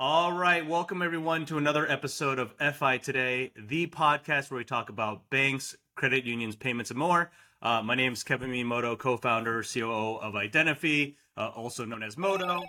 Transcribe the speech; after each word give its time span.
All 0.00 0.32
right, 0.32 0.64
welcome 0.64 1.02
everyone 1.02 1.44
to 1.46 1.58
another 1.58 1.84
episode 1.90 2.38
of 2.38 2.54
FI 2.76 2.98
Today, 2.98 3.50
the 3.56 3.88
podcast 3.88 4.48
where 4.48 4.58
we 4.58 4.64
talk 4.64 4.90
about 4.90 5.28
banks, 5.28 5.76
credit 5.96 6.22
unions, 6.24 6.54
payments, 6.54 6.92
and 6.92 6.98
more. 7.00 7.32
Uh, 7.60 7.82
my 7.82 7.96
name 7.96 8.12
is 8.12 8.22
Kevin 8.22 8.52
Miyamoto, 8.52 8.96
co-founder, 8.96 9.64
COO 9.64 10.20
of 10.20 10.34
Identifee, 10.34 11.16
uh, 11.36 11.48
also 11.48 11.84
known 11.84 12.04
as 12.04 12.16
Moto. 12.16 12.62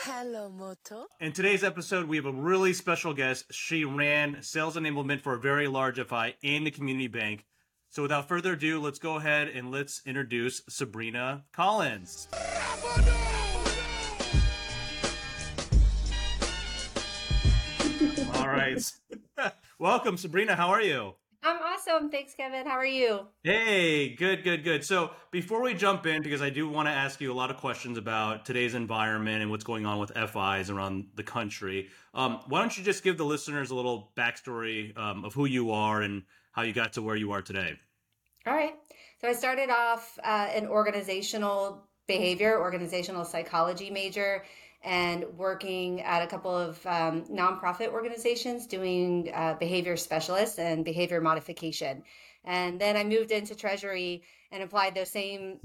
Hello, 0.00 0.50
Moto. 0.50 1.06
In 1.20 1.32
today's 1.32 1.64
episode, 1.64 2.06
we 2.06 2.16
have 2.16 2.26
a 2.26 2.32
really 2.32 2.74
special 2.74 3.14
guest. 3.14 3.46
She 3.50 3.86
ran 3.86 4.42
sales 4.42 4.76
enablement 4.76 5.22
for 5.22 5.32
a 5.32 5.40
very 5.40 5.68
large 5.68 5.98
FI 5.98 6.34
and 6.44 6.66
a 6.66 6.70
community 6.70 7.08
bank. 7.08 7.46
So 7.88 8.02
without 8.02 8.28
further 8.28 8.52
ado, 8.52 8.78
let's 8.78 8.98
go 8.98 9.16
ahead 9.16 9.48
and 9.48 9.70
let's 9.70 10.02
introduce 10.04 10.60
Sabrina 10.68 11.44
Collins. 11.50 12.28
Right. 18.74 19.52
Welcome, 19.78 20.16
Sabrina. 20.16 20.54
How 20.54 20.68
are 20.68 20.82
you? 20.82 21.14
I'm 21.42 21.56
awesome. 21.62 22.10
Thanks, 22.10 22.34
Kevin. 22.34 22.66
How 22.66 22.76
are 22.76 22.84
you? 22.84 23.20
Hey, 23.44 24.14
good, 24.14 24.42
good, 24.42 24.64
good. 24.64 24.84
So 24.84 25.12
before 25.30 25.62
we 25.62 25.72
jump 25.72 26.04
in, 26.04 26.22
because 26.22 26.42
I 26.42 26.50
do 26.50 26.68
want 26.68 26.88
to 26.88 26.92
ask 26.92 27.20
you 27.20 27.32
a 27.32 27.34
lot 27.34 27.50
of 27.50 27.56
questions 27.58 27.96
about 27.96 28.44
today's 28.44 28.74
environment 28.74 29.40
and 29.40 29.50
what's 29.50 29.64
going 29.64 29.86
on 29.86 29.98
with 29.98 30.10
FIs 30.10 30.68
around 30.68 31.06
the 31.14 31.22
country, 31.22 31.88
um, 32.12 32.40
why 32.48 32.60
don't 32.60 32.76
you 32.76 32.82
just 32.82 33.04
give 33.04 33.16
the 33.16 33.24
listeners 33.24 33.70
a 33.70 33.74
little 33.74 34.12
backstory 34.16 34.96
um, 34.98 35.24
of 35.24 35.32
who 35.32 35.46
you 35.46 35.70
are 35.70 36.02
and 36.02 36.24
how 36.52 36.62
you 36.62 36.72
got 36.72 36.94
to 36.94 37.02
where 37.02 37.16
you 37.16 37.30
are 37.32 37.40
today? 37.40 37.78
All 38.46 38.54
right. 38.54 38.74
So 39.20 39.28
I 39.28 39.32
started 39.32 39.70
off 39.70 40.18
uh, 40.24 40.48
an 40.52 40.66
organizational 40.66 41.88
behavior, 42.06 42.58
organizational 42.58 43.24
psychology 43.24 43.90
major 43.90 44.44
and 44.82 45.24
working 45.36 46.00
at 46.02 46.22
a 46.22 46.26
couple 46.26 46.56
of 46.56 46.84
um, 46.86 47.24
nonprofit 47.24 47.88
organizations 47.88 48.66
doing 48.66 49.30
uh, 49.34 49.54
behavior 49.54 49.96
specialists 49.96 50.58
and 50.58 50.84
behavior 50.84 51.20
modification. 51.20 52.02
And 52.44 52.80
then 52.80 52.96
I 52.96 53.04
moved 53.04 53.30
into 53.30 53.54
Treasury 53.54 54.22
and 54.52 54.62
applied 54.62 54.94
those 54.94 55.10
same 55.10 55.58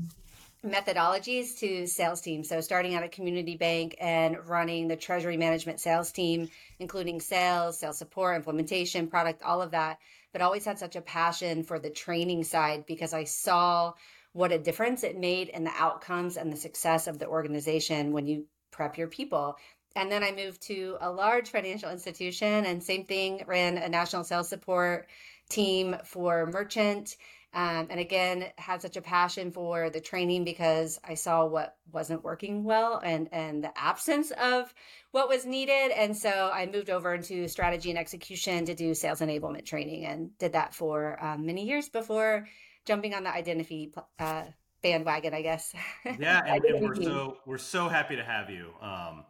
methodologies 0.65 1.57
to 1.59 1.85
sales 1.87 2.21
teams. 2.21 2.47
So 2.47 2.61
starting 2.61 2.95
at 2.95 3.03
a 3.03 3.09
community 3.09 3.57
bank 3.57 3.95
and 3.99 4.37
running 4.47 4.87
the 4.87 4.95
treasury 4.95 5.35
management 5.35 5.79
sales 5.81 6.11
team, 6.11 6.49
including 6.79 7.19
sales, 7.19 7.79
sales 7.79 7.97
support, 7.97 8.37
implementation, 8.37 9.07
product, 9.07 9.43
all 9.43 9.61
of 9.61 9.71
that. 9.71 9.99
But 10.31 10.41
always 10.41 10.65
had 10.65 10.79
such 10.79 10.95
a 10.95 11.01
passion 11.01 11.63
for 11.63 11.79
the 11.79 11.89
training 11.89 12.45
side 12.45 12.85
because 12.85 13.13
I 13.13 13.25
saw 13.25 13.93
what 14.31 14.51
a 14.51 14.57
difference 14.57 15.03
it 15.03 15.17
made 15.17 15.49
in 15.49 15.63
the 15.63 15.73
outcomes 15.77 16.37
and 16.37 16.51
the 16.51 16.57
success 16.57 17.07
of 17.07 17.19
the 17.19 17.27
organization 17.27 18.13
when 18.13 18.25
you 18.25 18.45
prep 18.73 18.97
your 18.97 19.07
people. 19.07 19.55
And 19.95 20.11
then 20.11 20.23
I 20.23 20.31
moved 20.31 20.61
to 20.63 20.97
a 20.99 21.11
large 21.11 21.49
financial 21.49 21.89
institution 21.89 22.65
and 22.65 22.83
same 22.83 23.05
thing, 23.05 23.43
ran 23.47 23.77
a 23.77 23.87
national 23.87 24.23
sales 24.23 24.49
support 24.49 25.07
team 25.49 25.95
for 26.03 26.47
merchant. 26.47 27.15
Um, 27.55 27.85
and 27.91 27.99
again, 27.99 28.45
had 28.57 28.81
such 28.81 28.97
a 28.97 29.01
passion 29.01 29.51
for 29.51 29.91
the 29.91 30.01
training 30.01 30.43
because 30.43 30.99
I 31.03 31.13
saw 31.13 31.45
what 31.45 31.77
wasn't 31.91 32.23
working 32.23 32.63
well 32.63 32.99
and, 33.03 33.29
and 33.31 33.63
the 33.63 33.77
absence 33.77 34.31
of 34.31 34.73
what 35.11 35.29
was 35.29 35.45
needed. 35.45 35.91
And 35.95 36.17
so 36.17 36.49
I 36.51 36.65
moved 36.65 36.89
over 36.89 37.13
into 37.13 37.47
strategy 37.47 37.91
and 37.91 37.99
execution 37.99 38.65
to 38.65 38.73
do 38.73 38.95
sales 38.95 39.21
enablement 39.21 39.65
training 39.65 40.05
and 40.05 40.35
did 40.39 40.53
that 40.53 40.73
for 40.73 41.23
um, 41.23 41.45
many 41.45 41.67
years 41.67 41.89
before 41.89 42.47
jumping 42.85 43.13
on 43.13 43.23
the 43.23 43.29
Identifee 43.29 43.95
uh, 44.17 44.45
bandwagon, 44.83 45.33
I 45.33 45.41
guess. 45.41 45.73
Yeah, 46.19 46.43
and, 46.45 46.63
and 46.63 46.81
we're 46.81 46.95
so 46.95 47.37
we're 47.45 47.57
so 47.57 47.89
happy 47.89 48.15
to 48.15 48.23
have 48.23 48.49
you. 48.49 48.69
Um, 48.81 49.23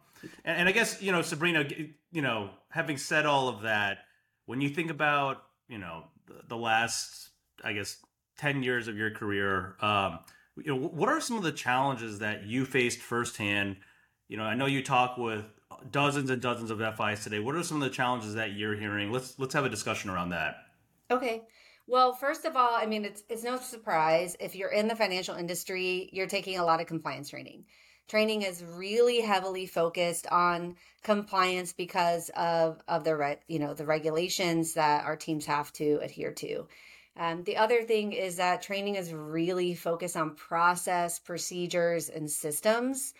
and, 0.44 0.58
and 0.58 0.68
I 0.68 0.72
guess 0.72 1.00
you 1.00 1.12
know, 1.12 1.22
Sabrina, 1.22 1.64
you 2.12 2.22
know, 2.22 2.50
having 2.68 2.98
said 2.98 3.24
all 3.24 3.48
of 3.48 3.62
that, 3.62 3.98
when 4.46 4.60
you 4.60 4.68
think 4.68 4.90
about 4.90 5.42
you 5.68 5.78
know 5.78 6.04
the, 6.26 6.40
the 6.48 6.56
last, 6.56 7.30
I 7.62 7.72
guess, 7.72 7.96
ten 8.36 8.62
years 8.62 8.88
of 8.88 8.98
your 8.98 9.10
career, 9.10 9.76
um, 9.80 10.18
you 10.56 10.74
know, 10.74 10.76
what 10.76 11.08
are 11.08 11.20
some 11.20 11.36
of 11.36 11.42
the 11.42 11.52
challenges 11.52 12.18
that 12.18 12.44
you 12.44 12.64
faced 12.64 13.00
firsthand? 13.00 13.76
You 14.28 14.36
know, 14.36 14.44
I 14.44 14.54
know 14.54 14.66
you 14.66 14.82
talk 14.82 15.16
with 15.16 15.44
dozens 15.90 16.30
and 16.30 16.40
dozens 16.40 16.70
of 16.70 16.78
FIs 16.78 17.22
today. 17.22 17.38
What 17.38 17.54
are 17.54 17.62
some 17.62 17.82
of 17.82 17.88
the 17.88 17.94
challenges 17.94 18.34
that 18.34 18.52
you're 18.52 18.74
hearing? 18.74 19.12
Let's 19.12 19.38
let's 19.38 19.54
have 19.54 19.64
a 19.64 19.70
discussion 19.70 20.10
around 20.10 20.30
that. 20.30 20.56
Okay. 21.10 21.42
Well, 21.86 22.12
first 22.14 22.44
of 22.44 22.56
all, 22.56 22.74
I 22.74 22.86
mean, 22.86 23.04
it's 23.04 23.22
it's 23.28 23.42
no 23.42 23.56
surprise 23.58 24.36
if 24.40 24.54
you're 24.54 24.70
in 24.72 24.88
the 24.88 24.96
financial 24.96 25.34
industry, 25.34 26.08
you're 26.12 26.26
taking 26.26 26.58
a 26.58 26.64
lot 26.64 26.80
of 26.80 26.86
compliance 26.86 27.30
training. 27.30 27.66
Training 28.08 28.42
is 28.42 28.62
really 28.64 29.20
heavily 29.20 29.66
focused 29.66 30.26
on 30.28 30.76
compliance 31.02 31.72
because 31.72 32.30
of 32.36 32.80
of 32.88 33.04
the 33.04 33.16
re, 33.16 33.36
you 33.48 33.58
know 33.58 33.74
the 33.74 33.86
regulations 33.86 34.74
that 34.74 35.04
our 35.04 35.16
teams 35.16 35.46
have 35.46 35.72
to 35.74 35.98
adhere 36.02 36.32
to. 36.32 36.68
Um, 37.16 37.44
the 37.44 37.56
other 37.58 37.82
thing 37.82 38.12
is 38.12 38.36
that 38.36 38.62
training 38.62 38.96
is 38.96 39.12
really 39.12 39.74
focused 39.74 40.16
on 40.16 40.34
process, 40.34 41.18
procedures, 41.18 42.08
and 42.08 42.30
systems. 42.30 43.14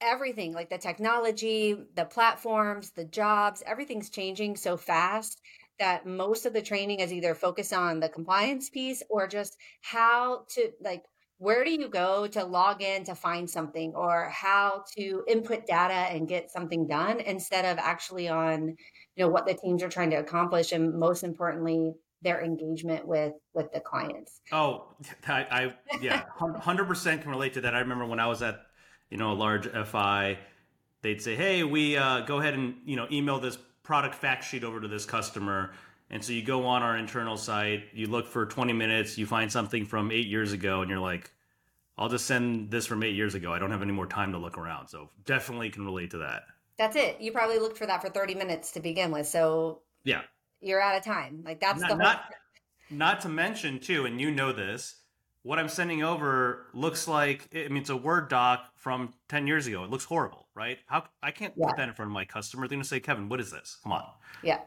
Everything 0.00 0.52
like 0.54 0.70
the 0.70 0.78
technology, 0.78 1.76
the 1.94 2.04
platforms, 2.06 2.90
the 2.90 3.04
jobs, 3.04 3.62
everything's 3.66 4.10
changing 4.10 4.56
so 4.56 4.76
fast 4.76 5.42
that 5.80 6.06
most 6.06 6.46
of 6.46 6.52
the 6.52 6.62
training 6.62 7.00
is 7.00 7.12
either 7.12 7.34
focused 7.34 7.72
on 7.72 7.98
the 7.98 8.08
compliance 8.08 8.70
piece 8.70 9.02
or 9.08 9.26
just 9.26 9.56
how 9.80 10.44
to 10.50 10.70
like 10.80 11.02
where 11.38 11.64
do 11.64 11.70
you 11.70 11.88
go 11.88 12.26
to 12.26 12.44
log 12.44 12.82
in 12.82 13.02
to 13.02 13.14
find 13.14 13.48
something 13.48 13.94
or 13.94 14.28
how 14.28 14.84
to 14.94 15.24
input 15.26 15.66
data 15.66 15.94
and 15.94 16.28
get 16.28 16.50
something 16.50 16.86
done 16.86 17.18
instead 17.18 17.64
of 17.64 17.78
actually 17.78 18.28
on 18.28 18.68
you 19.16 19.24
know 19.24 19.28
what 19.28 19.46
the 19.46 19.54
teams 19.54 19.82
are 19.82 19.88
trying 19.88 20.10
to 20.10 20.16
accomplish 20.16 20.72
and 20.72 20.94
most 20.94 21.24
importantly 21.24 21.92
their 22.22 22.44
engagement 22.44 23.06
with 23.06 23.32
with 23.54 23.72
the 23.72 23.80
clients? 23.80 24.42
Oh 24.52 24.94
i, 25.26 25.46
I 25.50 25.74
yeah 26.00 26.24
100% 26.38 27.22
can 27.22 27.30
relate 27.30 27.54
to 27.54 27.62
that. 27.62 27.74
I 27.74 27.80
remember 27.80 28.04
when 28.04 28.20
i 28.20 28.26
was 28.26 28.42
at 28.42 28.60
you 29.08 29.16
know 29.16 29.32
a 29.32 29.34
large 29.34 29.66
fi 29.86 30.38
they'd 31.00 31.22
say 31.22 31.36
hey 31.36 31.64
we 31.64 31.96
uh, 31.96 32.20
go 32.20 32.38
ahead 32.38 32.52
and 32.52 32.76
you 32.84 32.96
know 32.96 33.06
email 33.10 33.40
this 33.40 33.56
product 33.90 34.14
fact 34.14 34.44
sheet 34.44 34.62
over 34.62 34.80
to 34.80 34.86
this 34.86 35.04
customer. 35.04 35.72
And 36.10 36.24
so 36.24 36.32
you 36.32 36.44
go 36.44 36.64
on 36.64 36.84
our 36.84 36.96
internal 36.96 37.36
site, 37.36 37.86
you 37.92 38.06
look 38.06 38.28
for 38.28 38.46
20 38.46 38.72
minutes, 38.72 39.18
you 39.18 39.26
find 39.26 39.50
something 39.50 39.84
from 39.84 40.12
eight 40.12 40.28
years 40.28 40.52
ago, 40.52 40.80
and 40.80 40.88
you're 40.88 41.00
like, 41.00 41.32
I'll 41.98 42.08
just 42.08 42.24
send 42.24 42.70
this 42.70 42.86
from 42.86 43.02
eight 43.02 43.16
years 43.16 43.34
ago. 43.34 43.52
I 43.52 43.58
don't 43.58 43.72
have 43.72 43.82
any 43.82 43.90
more 43.90 44.06
time 44.06 44.30
to 44.30 44.38
look 44.38 44.58
around. 44.58 44.86
So 44.86 45.10
definitely 45.24 45.70
can 45.70 45.84
relate 45.84 46.12
to 46.12 46.18
that. 46.18 46.44
That's 46.78 46.94
it. 46.94 47.20
You 47.20 47.32
probably 47.32 47.58
looked 47.58 47.78
for 47.78 47.86
that 47.86 48.00
for 48.00 48.10
30 48.10 48.36
minutes 48.36 48.70
to 48.72 48.80
begin 48.80 49.10
with. 49.10 49.26
So 49.26 49.80
yeah, 50.04 50.20
you're 50.60 50.80
out 50.80 50.96
of 50.96 51.02
time. 51.02 51.42
Like 51.44 51.58
that's 51.58 51.80
not, 51.80 51.88
the 51.88 51.94
whole- 51.96 52.04
not, 52.04 52.32
not 52.90 53.20
to 53.22 53.28
mention 53.28 53.80
too, 53.80 54.06
and 54.06 54.20
you 54.20 54.30
know 54.30 54.52
this, 54.52 54.99
what 55.42 55.58
I'm 55.58 55.68
sending 55.68 56.02
over 56.02 56.66
looks 56.74 57.08
like 57.08 57.48
I 57.54 57.68
mean 57.68 57.78
it's 57.78 57.90
a 57.90 57.96
Word 57.96 58.28
doc 58.28 58.66
from 58.76 59.14
10 59.28 59.46
years 59.46 59.66
ago. 59.66 59.84
It 59.84 59.90
looks 59.90 60.04
horrible, 60.04 60.48
right? 60.54 60.78
How 60.86 61.04
I 61.22 61.30
can't 61.30 61.54
yeah. 61.56 61.66
put 61.66 61.76
that 61.76 61.88
in 61.88 61.94
front 61.94 62.10
of 62.10 62.12
my 62.12 62.24
customer. 62.24 62.66
They're 62.68 62.76
gonna 62.76 62.84
say, 62.84 63.00
Kevin, 63.00 63.28
what 63.28 63.40
is 63.40 63.50
this? 63.50 63.78
Come 63.82 63.92
on. 63.92 64.04
Yeah. 64.42 64.58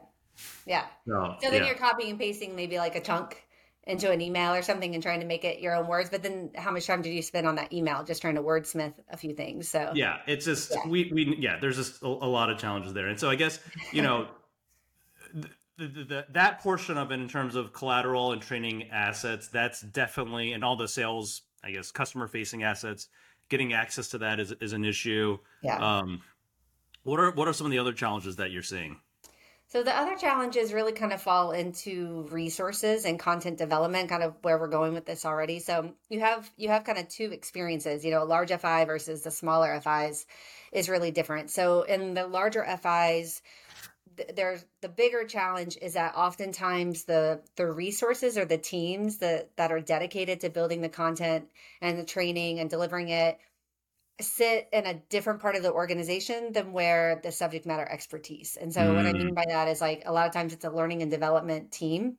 Yeah. 0.66 0.84
so 1.06 1.36
then 1.42 1.54
yeah. 1.54 1.66
you're 1.66 1.76
copying 1.76 2.10
and 2.10 2.18
pasting 2.18 2.56
maybe 2.56 2.78
like 2.78 2.96
a 2.96 3.00
chunk 3.00 3.44
into 3.86 4.10
an 4.10 4.20
email 4.20 4.54
or 4.54 4.62
something 4.62 4.94
and 4.94 5.02
trying 5.02 5.20
to 5.20 5.26
make 5.26 5.44
it 5.44 5.60
your 5.60 5.74
own 5.74 5.86
words. 5.86 6.10
But 6.10 6.22
then 6.22 6.50
how 6.54 6.70
much 6.70 6.86
time 6.86 7.02
did 7.02 7.12
you 7.12 7.22
spend 7.22 7.46
on 7.46 7.56
that 7.56 7.72
email 7.72 8.02
just 8.02 8.22
trying 8.22 8.36
to 8.36 8.42
wordsmith 8.42 8.94
a 9.10 9.16
few 9.16 9.34
things? 9.34 9.68
So 9.68 9.92
yeah, 9.94 10.18
it's 10.26 10.44
just 10.44 10.72
yeah. 10.72 10.88
we 10.88 11.10
we 11.12 11.36
yeah, 11.38 11.58
there's 11.60 11.76
just 11.76 12.02
a, 12.02 12.06
a 12.06 12.08
lot 12.08 12.50
of 12.50 12.58
challenges 12.58 12.92
there. 12.94 13.08
And 13.08 13.20
so 13.20 13.30
I 13.30 13.36
guess, 13.36 13.60
you 13.92 14.02
know, 14.02 14.28
the, 15.76 15.86
the, 15.86 16.26
that 16.30 16.60
portion 16.60 16.96
of 16.96 17.10
it 17.10 17.14
in 17.14 17.28
terms 17.28 17.54
of 17.54 17.72
collateral 17.72 18.32
and 18.32 18.40
training 18.40 18.90
assets 18.90 19.48
that's 19.48 19.80
definitely 19.80 20.52
and 20.52 20.64
all 20.64 20.76
the 20.76 20.88
sales 20.88 21.42
i 21.64 21.70
guess 21.70 21.90
customer 21.90 22.28
facing 22.28 22.62
assets 22.62 23.08
getting 23.48 23.72
access 23.72 24.08
to 24.08 24.18
that 24.18 24.40
is, 24.40 24.52
is 24.60 24.72
an 24.72 24.84
issue. 24.84 25.38
Yeah. 25.62 25.98
Um, 25.98 26.22
what 27.02 27.20
are 27.20 27.30
what 27.32 27.48
are 27.48 27.52
some 27.52 27.66
of 27.66 27.70
the 27.70 27.78
other 27.78 27.92
challenges 27.92 28.36
that 28.36 28.50
you're 28.50 28.62
seeing? 28.62 28.98
So 29.66 29.82
the 29.82 29.96
other 29.96 30.16
challenges 30.16 30.72
really 30.72 30.92
kind 30.92 31.12
of 31.12 31.20
fall 31.20 31.52
into 31.52 32.26
resources 32.30 33.04
and 33.04 33.18
content 33.18 33.58
development 33.58 34.08
kind 34.08 34.22
of 34.22 34.34
where 34.42 34.58
we're 34.58 34.68
going 34.68 34.94
with 34.94 35.04
this 35.04 35.24
already. 35.24 35.58
So 35.58 35.92
you 36.08 36.20
have 36.20 36.50
you 36.56 36.68
have 36.68 36.84
kind 36.84 36.98
of 36.98 37.08
two 37.08 37.30
experiences 37.32 38.04
you 38.04 38.10
know 38.10 38.22
a 38.22 38.24
large 38.24 38.52
fi 38.52 38.84
versus 38.84 39.22
the 39.22 39.30
smaller 39.30 39.78
fis 39.80 40.26
is 40.72 40.88
really 40.88 41.10
different. 41.10 41.50
So 41.50 41.82
in 41.82 42.14
the 42.14 42.26
larger 42.26 42.64
fis 42.64 43.42
there's 44.34 44.64
the 44.80 44.88
bigger 44.88 45.24
challenge 45.24 45.76
is 45.80 45.94
that 45.94 46.14
oftentimes 46.14 47.04
the 47.04 47.40
the 47.56 47.70
resources 47.70 48.38
or 48.38 48.44
the 48.44 48.58
teams 48.58 49.18
that 49.18 49.56
that 49.56 49.72
are 49.72 49.80
dedicated 49.80 50.40
to 50.40 50.50
building 50.50 50.80
the 50.80 50.88
content 50.88 51.46
and 51.80 51.98
the 51.98 52.04
training 52.04 52.60
and 52.60 52.70
delivering 52.70 53.08
it 53.08 53.38
sit 54.20 54.68
in 54.72 54.86
a 54.86 54.94
different 54.94 55.40
part 55.40 55.56
of 55.56 55.62
the 55.62 55.72
organization 55.72 56.52
than 56.52 56.72
where 56.72 57.20
the 57.24 57.32
subject 57.32 57.66
matter 57.66 57.86
expertise. 57.90 58.56
And 58.60 58.72
so 58.72 58.80
mm. 58.80 58.96
what 58.96 59.06
I 59.06 59.12
mean 59.12 59.30
mm. 59.30 59.34
by 59.34 59.46
that 59.48 59.68
is 59.68 59.80
like 59.80 60.04
a 60.06 60.12
lot 60.12 60.26
of 60.26 60.32
times 60.32 60.52
it's 60.52 60.64
a 60.64 60.70
learning 60.70 61.02
and 61.02 61.10
development 61.10 61.72
team 61.72 62.16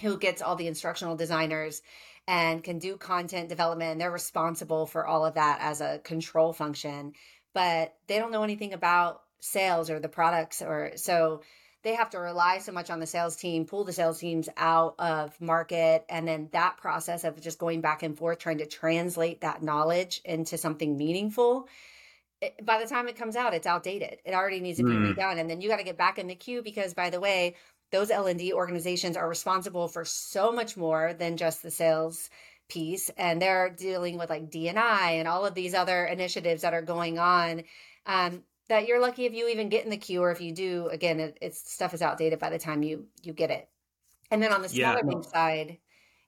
who 0.00 0.18
gets 0.18 0.42
all 0.42 0.56
the 0.56 0.68
instructional 0.68 1.16
designers 1.16 1.82
and 2.26 2.62
can 2.62 2.78
do 2.78 2.96
content 2.96 3.48
development 3.48 3.92
and 3.92 4.00
they're 4.00 4.10
responsible 4.10 4.86
for 4.86 5.06
all 5.06 5.24
of 5.26 5.34
that 5.34 5.58
as 5.60 5.80
a 5.80 5.98
control 5.98 6.52
function 6.52 7.12
but 7.52 7.94
they 8.08 8.18
don't 8.18 8.32
know 8.32 8.42
anything 8.42 8.72
about 8.72 9.22
sales 9.44 9.90
or 9.90 10.00
the 10.00 10.08
products 10.08 10.62
or 10.62 10.92
so 10.96 11.42
they 11.84 11.94
have 11.94 12.10
to 12.10 12.18
rely 12.18 12.58
so 12.58 12.72
much 12.72 12.90
on 12.90 12.98
the 12.98 13.06
sales 13.06 13.36
team, 13.36 13.66
pull 13.66 13.84
the 13.84 13.92
sales 13.92 14.18
teams 14.18 14.48
out 14.56 14.94
of 14.98 15.38
market. 15.38 16.04
And 16.08 16.26
then 16.26 16.48
that 16.52 16.78
process 16.78 17.24
of 17.24 17.40
just 17.40 17.58
going 17.58 17.82
back 17.82 18.02
and 18.02 18.16
forth, 18.16 18.38
trying 18.38 18.58
to 18.58 18.66
translate 18.66 19.42
that 19.42 19.62
knowledge 19.62 20.22
into 20.24 20.56
something 20.56 20.96
meaningful. 20.96 21.68
It, 22.40 22.64
by 22.64 22.82
the 22.82 22.88
time 22.88 23.06
it 23.06 23.16
comes 23.16 23.36
out, 23.36 23.52
it's 23.52 23.66
outdated. 23.66 24.18
It 24.24 24.32
already 24.32 24.60
needs 24.60 24.78
to 24.78 24.84
be 24.84 24.92
mm. 24.92 25.14
redone. 25.14 25.38
And 25.38 25.48
then 25.48 25.60
you 25.60 25.68
got 25.68 25.76
to 25.76 25.84
get 25.84 25.98
back 25.98 26.18
in 26.18 26.26
the 26.26 26.34
queue 26.34 26.62
because, 26.62 26.94
by 26.94 27.10
the 27.10 27.20
way, 27.20 27.54
those 27.92 28.10
L&D 28.10 28.54
organizations 28.54 29.18
are 29.18 29.28
responsible 29.28 29.86
for 29.86 30.06
so 30.06 30.52
much 30.52 30.78
more 30.78 31.12
than 31.12 31.36
just 31.36 31.62
the 31.62 31.70
sales 31.70 32.30
piece. 32.70 33.10
And 33.18 33.42
they're 33.42 33.68
dealing 33.68 34.16
with 34.16 34.30
like 34.30 34.50
D&I 34.50 35.10
and 35.12 35.28
all 35.28 35.44
of 35.44 35.54
these 35.54 35.74
other 35.74 36.06
initiatives 36.06 36.62
that 36.62 36.72
are 36.72 36.82
going 36.82 37.18
on. 37.18 37.64
Um, 38.06 38.42
that 38.68 38.86
you're 38.86 39.00
lucky 39.00 39.26
if 39.26 39.34
you 39.34 39.48
even 39.48 39.68
get 39.68 39.84
in 39.84 39.90
the 39.90 39.96
queue 39.96 40.22
or 40.22 40.30
if 40.30 40.40
you 40.40 40.52
do 40.52 40.88
again 40.88 41.20
it, 41.20 41.38
it's 41.40 41.72
stuff 41.72 41.94
is 41.94 42.02
outdated 42.02 42.38
by 42.38 42.50
the 42.50 42.58
time 42.58 42.82
you 42.82 43.06
you 43.22 43.32
get 43.32 43.50
it. 43.50 43.68
And 44.30 44.42
then 44.42 44.52
on 44.52 44.62
the 44.62 44.68
smaller 44.68 45.02
yeah. 45.04 45.20
side 45.20 45.78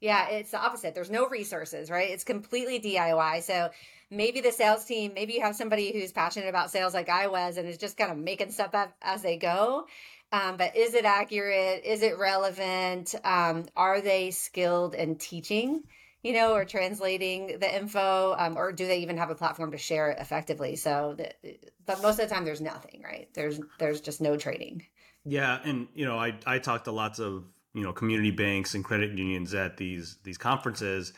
yeah 0.01 0.29
it's 0.29 0.51
the 0.51 0.61
opposite. 0.61 0.95
There's 0.95 1.11
no 1.11 1.29
resources 1.29 1.91
right? 1.91 2.11
It's 2.11 2.25
completely 2.25 2.81
diy 2.81 3.43
so 3.43 3.71
maybe 4.11 4.41
the 4.41 4.53
sales 4.53 4.85
team 4.85 5.13
maybe 5.15 5.35
you 5.35 5.41
have 5.43 5.57
somebody 5.57 5.93
who's 5.93 6.13
passionate 6.13 6.49
about 6.49 6.71
sales 6.71 6.95
like 6.95 7.09
i 7.09 7.27
was 7.27 7.57
and 7.57 7.69
is 7.69 7.77
just 7.77 7.97
kind 7.97 8.13
of 8.13 8.17
making 8.17 8.53
stuff 8.53 8.75
up 8.75 8.95
as 9.03 9.23
they 9.23 9.37
go. 9.37 9.87
Um, 10.33 10.57
but 10.57 10.77
is 10.77 10.95
it 10.95 11.05
accurate? 11.05 11.85
Is 11.85 12.03
it 12.03 12.19
relevant? 12.19 13.15
Um, 13.25 13.65
are 13.77 14.01
they 14.01 14.33
skilled 14.33 14.95
in 14.95 15.17
teaching 15.17 15.85
you 16.27 16.33
know, 16.33 16.55
or 16.55 16.65
translating 16.65 17.59
the 17.61 17.77
info, 17.77 18.35
um, 18.37 18.57
or 18.57 18.73
do 18.73 18.85
they 18.85 18.99
even 18.99 19.17
have 19.17 19.31
a 19.31 19.35
platform 19.37 19.71
to 19.71 19.79
share 19.79 20.11
it 20.11 20.19
effectively? 20.21 20.75
So, 20.75 21.17
but 21.87 22.03
most 22.03 22.19
of 22.19 22.29
the 22.29 22.35
time, 22.35 22.45
there's 22.45 22.61
nothing, 22.61 23.01
right? 23.05 23.29
There's 23.33 23.61
there's 23.79 24.01
just 24.01 24.21
no 24.21 24.37
training. 24.37 24.85
Yeah, 25.25 25.61
and 25.63 25.87
you 25.95 26.05
know, 26.05 26.19
I 26.19 26.35
I 26.45 26.59
talk 26.59 26.83
to 26.85 26.91
lots 26.91 27.21
of 27.21 27.45
you 27.75 27.85
know 27.85 27.93
community 27.93 28.33
banks 28.33 28.75
and 28.75 28.85
credit 28.85 29.17
unions 29.17 29.55
at 29.55 29.77
these 29.77 30.19
these 30.25 30.37
conferences, 30.37 31.13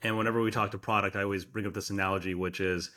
and 0.00 0.16
whenever 0.16 0.40
we 0.40 0.50
talk 0.50 0.70
to 0.70 0.78
product, 0.78 1.14
I 1.14 1.24
always 1.24 1.44
bring 1.44 1.66
up 1.66 1.74
this 1.74 1.90
analogy, 1.90 2.34
which 2.34 2.58
is, 2.58 2.90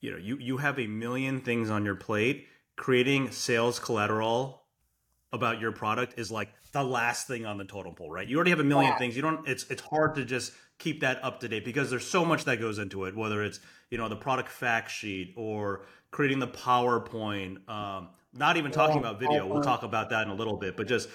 you 0.00 0.12
know, 0.12 0.16
you 0.16 0.38
you 0.38 0.56
have 0.56 0.78
a 0.78 0.86
million 0.86 1.42
things 1.42 1.68
on 1.68 1.84
your 1.84 1.96
plate. 1.96 2.46
Creating 2.76 3.30
sales 3.30 3.78
collateral 3.78 4.61
about 5.32 5.60
your 5.60 5.72
product 5.72 6.18
is 6.18 6.30
like 6.30 6.52
the 6.72 6.82
last 6.82 7.26
thing 7.26 7.46
on 7.46 7.58
the 7.58 7.64
totem 7.64 7.94
pole, 7.94 8.10
right? 8.10 8.28
You 8.28 8.36
already 8.36 8.50
have 8.50 8.60
a 8.60 8.64
million 8.64 8.92
yeah. 8.92 8.98
things. 8.98 9.16
You 9.16 9.22
don't. 9.22 9.48
It's 9.48 9.64
it's 9.70 9.82
hard 9.82 10.14
to 10.16 10.24
just 10.24 10.52
keep 10.78 11.00
that 11.00 11.22
up 11.24 11.40
to 11.40 11.48
date 11.48 11.64
because 11.64 11.90
there's 11.90 12.06
so 12.06 12.24
much 12.24 12.44
that 12.44 12.60
goes 12.60 12.78
into 12.78 13.04
it. 13.04 13.16
Whether 13.16 13.42
it's 13.42 13.60
you 13.90 13.98
know 13.98 14.08
the 14.08 14.16
product 14.16 14.48
fact 14.50 14.90
sheet 14.90 15.34
or 15.36 15.84
creating 16.10 16.38
the 16.38 16.48
PowerPoint. 16.48 17.68
Um, 17.68 18.10
not 18.34 18.56
even 18.56 18.70
talking 18.70 18.98
about 18.98 19.20
video. 19.20 19.46
We'll 19.46 19.62
talk 19.62 19.82
about 19.82 20.10
that 20.10 20.22
in 20.26 20.32
a 20.32 20.34
little 20.34 20.56
bit. 20.56 20.76
But 20.76 20.86
just 20.86 21.08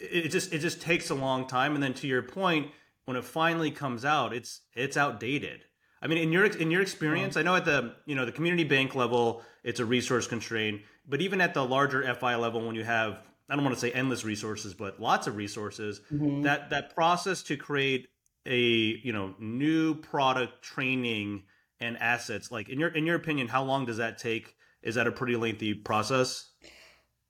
it 0.00 0.28
just 0.30 0.52
it 0.52 0.58
just 0.58 0.80
takes 0.80 1.10
a 1.10 1.14
long 1.14 1.46
time. 1.46 1.74
And 1.74 1.82
then 1.82 1.94
to 1.94 2.06
your 2.06 2.22
point, 2.22 2.70
when 3.04 3.16
it 3.16 3.24
finally 3.24 3.70
comes 3.70 4.04
out, 4.04 4.32
it's 4.32 4.62
it's 4.74 4.96
outdated. 4.96 5.64
I 6.02 6.08
mean, 6.08 6.18
in 6.18 6.32
your 6.32 6.44
in 6.44 6.70
your 6.70 6.82
experience, 6.82 7.36
I 7.36 7.42
know 7.42 7.54
at 7.54 7.64
the 7.64 7.94
you 8.04 8.14
know 8.14 8.24
the 8.24 8.32
community 8.32 8.64
bank 8.64 8.94
level, 8.94 9.42
it's 9.64 9.80
a 9.80 9.84
resource 9.84 10.26
constraint. 10.26 10.82
But 11.08 11.20
even 11.20 11.40
at 11.40 11.54
the 11.54 11.64
larger 11.64 12.02
FI 12.14 12.34
level, 12.36 12.66
when 12.66 12.74
you 12.74 12.84
have 12.84 13.22
I 13.48 13.54
don't 13.54 13.64
want 13.64 13.76
to 13.76 13.80
say 13.80 13.92
endless 13.92 14.24
resources, 14.24 14.74
but 14.74 15.00
lots 15.00 15.26
of 15.26 15.36
resources, 15.36 16.00
mm-hmm. 16.12 16.42
that 16.42 16.70
that 16.70 16.94
process 16.94 17.42
to 17.44 17.56
create 17.56 18.08
a 18.46 18.58
you 18.58 19.12
know 19.12 19.34
new 19.38 19.94
product 19.94 20.62
training 20.62 21.44
and 21.80 21.98
assets 21.98 22.50
like 22.50 22.68
in 22.68 22.80
your 22.80 22.88
in 22.88 23.04
your 23.06 23.16
opinion 23.16 23.48
how 23.48 23.62
long 23.62 23.84
does 23.86 23.98
that 23.98 24.18
take? 24.18 24.54
Is 24.82 24.94
that 24.94 25.06
a 25.06 25.12
pretty 25.12 25.36
lengthy 25.36 25.74
process? 25.74 26.50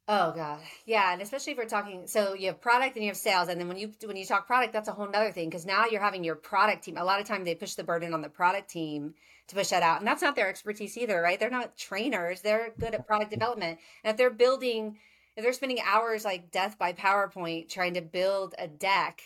Oh 0.09 0.33
god. 0.33 0.61
Yeah 0.85 1.13
and 1.13 1.21
especially 1.21 1.53
if 1.53 1.59
we're 1.59 1.65
talking 1.65 2.07
so 2.07 2.35
you 2.35 2.47
have 2.47 2.61
product 2.61 2.97
and 2.97 3.05
you 3.05 3.11
have 3.11 3.17
sales 3.17 3.49
and 3.49 3.61
then 3.61 3.67
when 3.67 3.77
you 3.77 3.93
when 4.05 4.17
you 4.17 4.25
talk 4.25 4.47
product 4.47 4.73
that's 4.73 4.89
a 4.89 4.93
whole 4.93 5.09
nother 5.09 5.33
thing 5.33 5.49
because 5.49 5.67
now 5.67 5.87
you're 5.87 6.01
having 6.01 6.23
your 6.23 6.37
product 6.37 6.85
team 6.85 6.97
a 6.97 7.05
lot 7.05 7.21
of 7.21 7.27
time 7.27 7.45
they 7.45 7.55
push 7.55 7.75
the 7.75 7.85
burden 7.85 8.15
on 8.15 8.23
the 8.23 8.29
product 8.29 8.71
team 8.71 9.15
to 9.49 9.55
push 9.55 9.69
that 9.69 9.83
out 9.83 9.99
and 9.99 10.07
that's 10.07 10.23
not 10.23 10.37
their 10.37 10.49
expertise 10.49 10.97
either 10.97 11.21
right? 11.21 11.41
They're 11.41 11.51
not 11.51 11.77
trainers 11.77 12.41
they're 12.41 12.73
good 12.79 12.95
at 12.95 13.07
product 13.07 13.31
development 13.31 13.81
and 14.05 14.13
if 14.13 14.17
they're 14.17 14.31
building 14.31 14.99
if 15.37 15.45
they're 15.45 15.53
spending 15.53 15.81
hours 15.85 16.25
like 16.25 16.51
death 16.51 16.79
by 16.79 16.93
powerpoint 16.93 17.69
trying 17.69 17.95
to 17.95 18.01
build 18.01 18.55
a 18.59 18.67
deck 18.67 19.23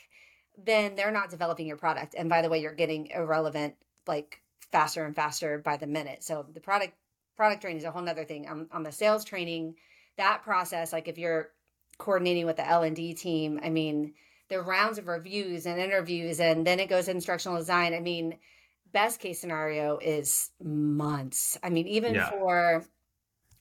then 0.64 0.96
they're 0.96 1.10
not 1.10 1.30
developing 1.30 1.66
your 1.66 1.76
product. 1.76 2.14
And 2.16 2.28
by 2.28 2.42
the 2.42 2.48
way, 2.48 2.60
you're 2.60 2.74
getting 2.74 3.08
irrelevant 3.08 3.74
like 4.06 4.40
faster 4.72 5.04
and 5.04 5.14
faster 5.14 5.58
by 5.58 5.76
the 5.76 5.86
minute. 5.86 6.22
So 6.22 6.46
the 6.52 6.60
product 6.60 6.94
product 7.36 7.62
training 7.62 7.78
is 7.78 7.84
a 7.84 7.90
whole 7.90 8.02
nother 8.02 8.24
thing. 8.24 8.48
On, 8.48 8.68
on 8.72 8.82
the 8.82 8.92
sales 8.92 9.24
training, 9.24 9.76
that 10.16 10.42
process, 10.42 10.92
like 10.92 11.08
if 11.08 11.18
you're 11.18 11.50
coordinating 11.98 12.46
with 12.46 12.56
the 12.56 12.68
L 12.68 12.82
and 12.82 12.96
D 12.96 13.14
team, 13.14 13.60
I 13.62 13.70
mean, 13.70 14.14
the 14.48 14.60
rounds 14.60 14.98
of 14.98 15.06
reviews 15.06 15.66
and 15.66 15.80
interviews, 15.80 16.40
and 16.40 16.66
then 16.66 16.80
it 16.80 16.88
goes 16.88 17.06
to 17.06 17.12
instructional 17.12 17.58
design. 17.58 17.94
I 17.94 18.00
mean, 18.00 18.38
best 18.92 19.20
case 19.20 19.40
scenario 19.40 19.98
is 19.98 20.50
months. 20.62 21.56
I 21.62 21.70
mean, 21.70 21.86
even 21.86 22.14
yeah. 22.14 22.30
for 22.30 22.84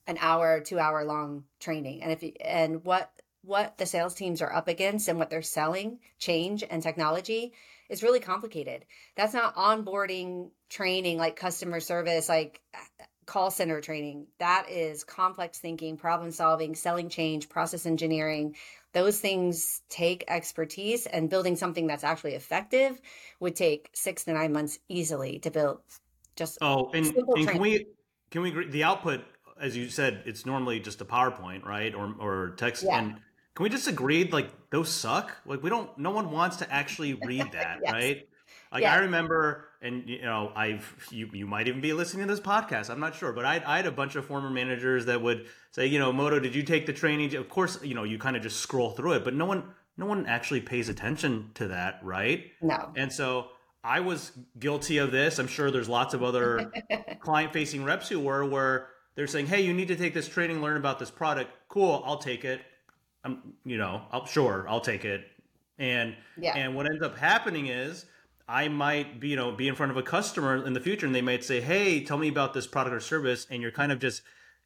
an 0.10 0.18
hour, 0.20 0.60
two 0.60 0.80
hour 0.80 1.06
long 1.06 1.46
training. 1.60 2.02
And 2.02 2.12
if 2.12 2.24
you, 2.24 2.34
and 2.44 2.84
what 2.84 3.12
what 3.44 3.78
the 3.78 3.86
sales 3.86 4.16
teams 4.16 4.42
are 4.42 4.54
up 4.54 4.68
against 4.68 5.08
and 5.08 5.18
what 5.18 5.30
they're 5.30 5.42
selling, 5.42 6.00
change 6.18 6.64
and 6.70 6.84
technology 6.84 7.54
is 7.88 8.04
really 8.04 8.20
complicated. 8.20 8.86
That's 9.16 9.34
not 9.34 9.56
onboarding 9.56 10.50
training 10.70 11.18
like 11.18 11.36
customer 11.36 11.80
service, 11.80 12.28
like 12.28 12.62
uh, 12.74 13.06
call 13.26 13.52
center 13.52 13.80
training. 13.82 14.28
That 14.40 14.70
is 14.70 15.04
complex 15.04 15.60
thinking, 15.60 15.96
problem 15.96 16.32
solving, 16.32 16.76
selling 16.76 17.08
change, 17.08 17.48
process 17.48 17.86
engineering. 17.86 18.56
Those 18.92 19.20
things 19.20 19.84
take 19.90 20.26
expertise, 20.28 21.06
and 21.06 21.30
building 21.30 21.56
something 21.56 21.86
that's 21.86 22.04
actually 22.04 22.34
effective 22.34 23.00
would 23.40 23.56
take 23.56 23.92
six 23.94 24.24
to 24.26 24.34
nine 24.34 24.52
months 24.52 24.80
easily 24.90 25.38
to 25.40 25.52
build. 25.52 25.82
Just 26.36 26.58
oh, 26.62 26.90
and, 26.94 27.06
and 27.06 27.48
can 27.48 27.62
we 27.62 27.86
can 28.32 28.42
we 28.42 28.50
agree 28.50 28.68
the 28.70 28.84
output 28.84 29.22
as 29.60 29.76
you 29.76 29.90
said, 29.90 30.24
it's 30.26 30.46
normally 30.46 30.80
just 30.80 31.02
a 31.02 31.06
PowerPoint, 31.06 31.66
right, 31.66 31.94
or 31.94 32.14
or 32.20 32.54
text, 32.58 32.84
yeah. 32.84 33.00
and 33.00 33.16
can 33.56 33.64
we 33.64 33.70
just 33.70 33.88
agree 33.88 34.24
like 34.26 34.50
those 34.70 34.90
suck? 34.90 35.32
Like 35.46 35.62
we 35.62 35.70
don't. 35.70 35.96
No 35.98 36.12
one 36.12 36.32
wants 36.32 36.58
to 36.58 36.72
actually 36.72 37.14
read 37.26 37.52
that, 37.52 37.80
yes. 37.84 37.92
right? 37.92 38.28
Like 38.72 38.84
yeah. 38.84 38.94
I 38.94 38.98
remember, 39.00 39.66
and 39.82 40.08
you 40.08 40.22
know, 40.22 40.52
I've 40.56 41.08
you 41.12 41.30
you 41.34 41.46
might 41.46 41.68
even 41.68 41.82
be 41.82 41.94
listening 41.94 42.28
to 42.28 42.34
this 42.34 42.40
podcast. 42.40 42.90
I'm 42.90 43.00
not 43.00 43.16
sure, 43.16 43.34
but 43.34 43.46
I 43.46 43.62
I 43.66 43.78
had 43.78 43.86
a 43.86 43.92
bunch 43.92 44.16
of 44.16 44.26
former 44.26 44.50
managers 44.50 45.06
that 45.08 45.22
would 45.22 45.48
say, 45.72 45.88
you 45.88 46.00
know, 46.00 46.14
Moto, 46.14 46.40
did 46.40 46.56
you 46.56 46.64
take 46.64 46.86
the 46.86 46.94
training? 46.94 47.36
Of 47.36 47.50
course, 47.50 47.80
you 47.84 47.96
know, 47.96 48.04
you 48.04 48.18
kind 48.18 48.36
of 48.36 48.44
just 48.44 48.62
scroll 48.62 48.92
through 48.92 49.14
it, 49.14 49.24
but 49.24 49.34
no 49.34 49.46
one 49.46 49.64
no 49.98 50.06
one 50.06 50.26
actually 50.26 50.62
pays 50.62 50.88
attention 50.88 51.52
to 51.56 51.68
that, 51.68 52.00
right? 52.02 52.46
No. 52.62 52.92
And 52.96 53.12
so 53.12 53.48
I 53.84 54.00
was 54.00 54.32
guilty 54.58 54.98
of 55.00 55.12
this. 55.12 55.40
I'm 55.40 55.48
sure 55.48 55.72
there's 55.72 55.90
lots 55.90 56.14
of 56.14 56.24
other 56.24 56.72
client 57.20 57.54
facing 57.54 57.84
reps 57.84 58.08
who 58.08 58.20
were 58.20 58.46
where 58.46 58.88
they're 59.16 59.28
saying, 59.28 59.48
"Hey, 59.48 59.62
you 59.62 59.74
need 59.74 59.88
to 59.90 59.96
take 59.96 60.14
this 60.14 60.28
training, 60.28 60.62
learn 60.62 60.78
about 60.78 61.00
this 61.00 61.12
product." 61.12 61.52
Cool, 61.68 62.04
I'll 62.06 62.18
take 62.18 62.46
it. 62.46 62.62
I'm, 63.24 63.54
you 63.66 63.78
know, 63.78 64.04
I'll 64.12 64.26
sure 64.26 64.66
I'll 64.70 64.82
take 64.82 65.06
it. 65.06 65.28
And 65.78 66.16
yeah. 66.38 66.56
and 66.56 66.76
what 66.76 66.86
ends 66.86 67.02
up 67.02 67.18
happening 67.18 67.68
is 67.68 68.06
I 68.48 68.68
might 68.68 69.20
be, 69.20 69.30
you 69.30 69.36
know, 69.36 69.52
be 69.52 69.68
in 69.68 69.76
front 69.76 69.92
of 69.92 69.98
a 69.98 70.02
customer 70.02 70.66
in 70.66 70.74
the 70.74 70.80
future 70.80 71.06
and 71.06 71.14
they 71.14 71.22
might 71.22 71.44
say, 71.44 71.62
"Hey, 71.62 72.04
tell 72.04 72.18
me 72.18 72.28
about 72.28 72.54
this 72.54 72.68
product 72.68 72.96
or 72.96 73.00
service." 73.00 73.46
And 73.50 73.62
you're 73.62 73.72
kind 73.72 73.92
of 73.92 74.00
just, 74.00 74.22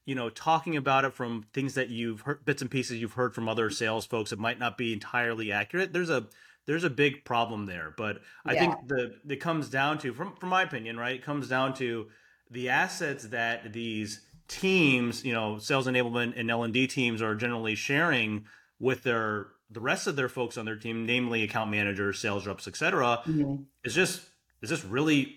you 0.06 0.16
know, 0.16 0.30
talking 0.30 0.78
about 0.78 1.06
it 1.06 1.14
from 1.14 1.46
things 1.54 1.74
that 1.76 1.90
you've 1.90 2.22
heard 2.22 2.46
bits 2.46 2.62
and 2.62 2.72
pieces 2.72 3.00
you've 3.00 3.14
heard 3.14 3.36
from 3.36 3.50
other 3.50 3.70
sales 3.70 4.06
folks. 4.06 4.32
It 4.32 4.40
might 4.40 4.58
not 4.58 4.78
be 4.78 4.94
entirely 4.94 5.52
accurate. 5.52 5.94
There's 5.94 6.10
a 6.10 6.28
there's 6.66 6.84
a 6.84 6.90
big 6.90 7.26
problem 7.26 7.66
there, 7.66 7.94
but 7.98 8.22
I 8.46 8.54
yeah. 8.54 8.60
think 8.60 8.88
the 8.88 9.16
it 9.28 9.38
comes 9.38 9.70
down 9.70 9.98
to 10.00 10.14
from 10.14 10.36
from 10.36 10.50
my 10.50 10.64
opinion, 10.64 10.98
right? 10.98 11.16
It 11.16 11.24
comes 11.24 11.48
down 11.50 11.74
to 11.76 12.08
the 12.50 12.70
assets 12.70 13.26
that 13.26 13.74
these 13.74 14.22
teams, 14.48 15.24
you 15.24 15.34
know, 15.34 15.58
sales 15.58 15.88
enablement 15.88 16.34
and 16.40 16.50
L 16.50 16.64
and 16.64 16.74
D 16.74 16.88
teams 16.88 17.22
are 17.22 17.36
generally 17.36 17.76
sharing 17.76 18.46
with 18.80 19.04
their 19.04 19.48
the 19.70 19.80
rest 19.80 20.08
of 20.08 20.16
their 20.16 20.30
folks 20.30 20.58
on 20.58 20.66
their 20.66 20.76
team, 20.76 21.06
namely 21.06 21.44
account 21.44 21.72
managers, 21.72 22.20
sales 22.20 22.46
reps, 22.46 22.68
etc., 22.68 23.22
mm-hmm. 23.26 23.64
is 23.84 23.94
just 23.94 24.22
is 24.62 24.70
just 24.70 24.84
really 24.86 25.36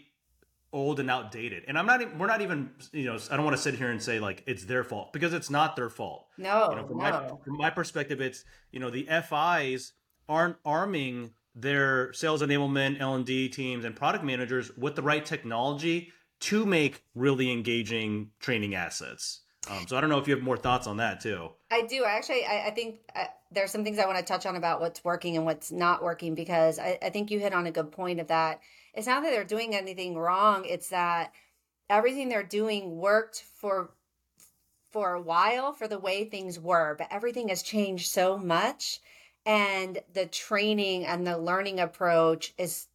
old 0.72 1.00
and 1.00 1.10
outdated. 1.10 1.64
And 1.66 1.78
I'm 1.78 1.86
not 1.86 2.16
we're 2.18 2.26
not 2.26 2.42
even 2.42 2.70
you 2.92 3.04
know 3.04 3.18
I 3.30 3.36
don't 3.36 3.44
want 3.44 3.56
to 3.56 3.62
sit 3.62 3.74
here 3.74 3.90
and 3.90 4.02
say 4.02 4.20
like 4.20 4.42
it's 4.46 4.64
their 4.64 4.84
fault 4.84 5.12
because 5.12 5.32
it's 5.32 5.50
not 5.50 5.76
their 5.76 5.88
fault. 5.88 6.26
No, 6.36 6.70
you 6.70 6.76
know, 6.76 6.86
from 6.86 6.98
no. 6.98 7.02
my 7.02 7.28
from 7.44 7.56
my 7.56 7.70
perspective, 7.70 8.20
it's 8.20 8.44
you 8.72 8.80
know 8.80 8.90
the 8.90 9.08
FIs 9.28 9.92
aren't 10.28 10.56
arming 10.64 11.32
their 11.54 12.12
sales 12.12 12.42
enablement, 12.42 13.00
L 13.00 13.14
and 13.14 13.24
D 13.24 13.48
teams, 13.48 13.84
and 13.84 13.96
product 13.96 14.24
managers 14.24 14.70
with 14.76 14.96
the 14.96 15.02
right 15.02 15.24
technology 15.24 16.12
to 16.40 16.66
make 16.66 17.02
really 17.14 17.50
engaging 17.50 18.30
training 18.38 18.74
assets. 18.74 19.42
Um, 19.68 19.86
so 19.88 19.96
I 19.96 20.00
don't 20.00 20.10
know 20.10 20.18
if 20.18 20.28
you 20.28 20.34
have 20.34 20.44
more 20.44 20.56
thoughts 20.56 20.86
on 20.86 20.98
that 20.98 21.20
too. 21.20 21.50
I 21.70 21.82
do. 21.82 22.04
Actually, 22.04 22.44
I, 22.44 22.68
I 22.68 22.70
think 22.70 23.00
I, 23.14 23.22
uh, 23.22 23.26
there's 23.50 23.70
some 23.70 23.84
things 23.84 23.98
I 23.98 24.06
want 24.06 24.18
to 24.18 24.24
touch 24.24 24.46
on 24.46 24.56
about 24.56 24.80
what's 24.80 25.04
working 25.04 25.36
and 25.36 25.44
what's 25.44 25.72
not 25.72 26.02
working 26.02 26.34
because 26.34 26.78
I, 26.78 26.98
I 27.02 27.10
think 27.10 27.30
you 27.30 27.38
hit 27.38 27.52
on 27.52 27.66
a 27.66 27.72
good 27.72 27.90
point 27.90 28.20
of 28.20 28.28
that. 28.28 28.60
It's 28.94 29.06
not 29.06 29.22
that 29.22 29.30
they're 29.30 29.44
doing 29.44 29.74
anything 29.74 30.16
wrong. 30.16 30.64
It's 30.66 30.90
that 30.90 31.32
everything 31.90 32.28
they're 32.28 32.42
doing 32.42 32.96
worked 32.96 33.44
for 33.56 33.90
for 34.92 35.14
a 35.14 35.20
while 35.20 35.72
for 35.72 35.88
the 35.88 35.98
way 35.98 36.24
things 36.24 36.58
were, 36.58 36.94
but 36.96 37.08
everything 37.10 37.48
has 37.48 37.62
changed 37.62 38.10
so 38.10 38.38
much 38.38 39.00
and 39.46 40.00
the 40.12 40.26
training 40.26 41.06
and 41.06 41.26
the 41.26 41.38
learning 41.38 41.80
approach 41.80 42.52
is 42.58 42.88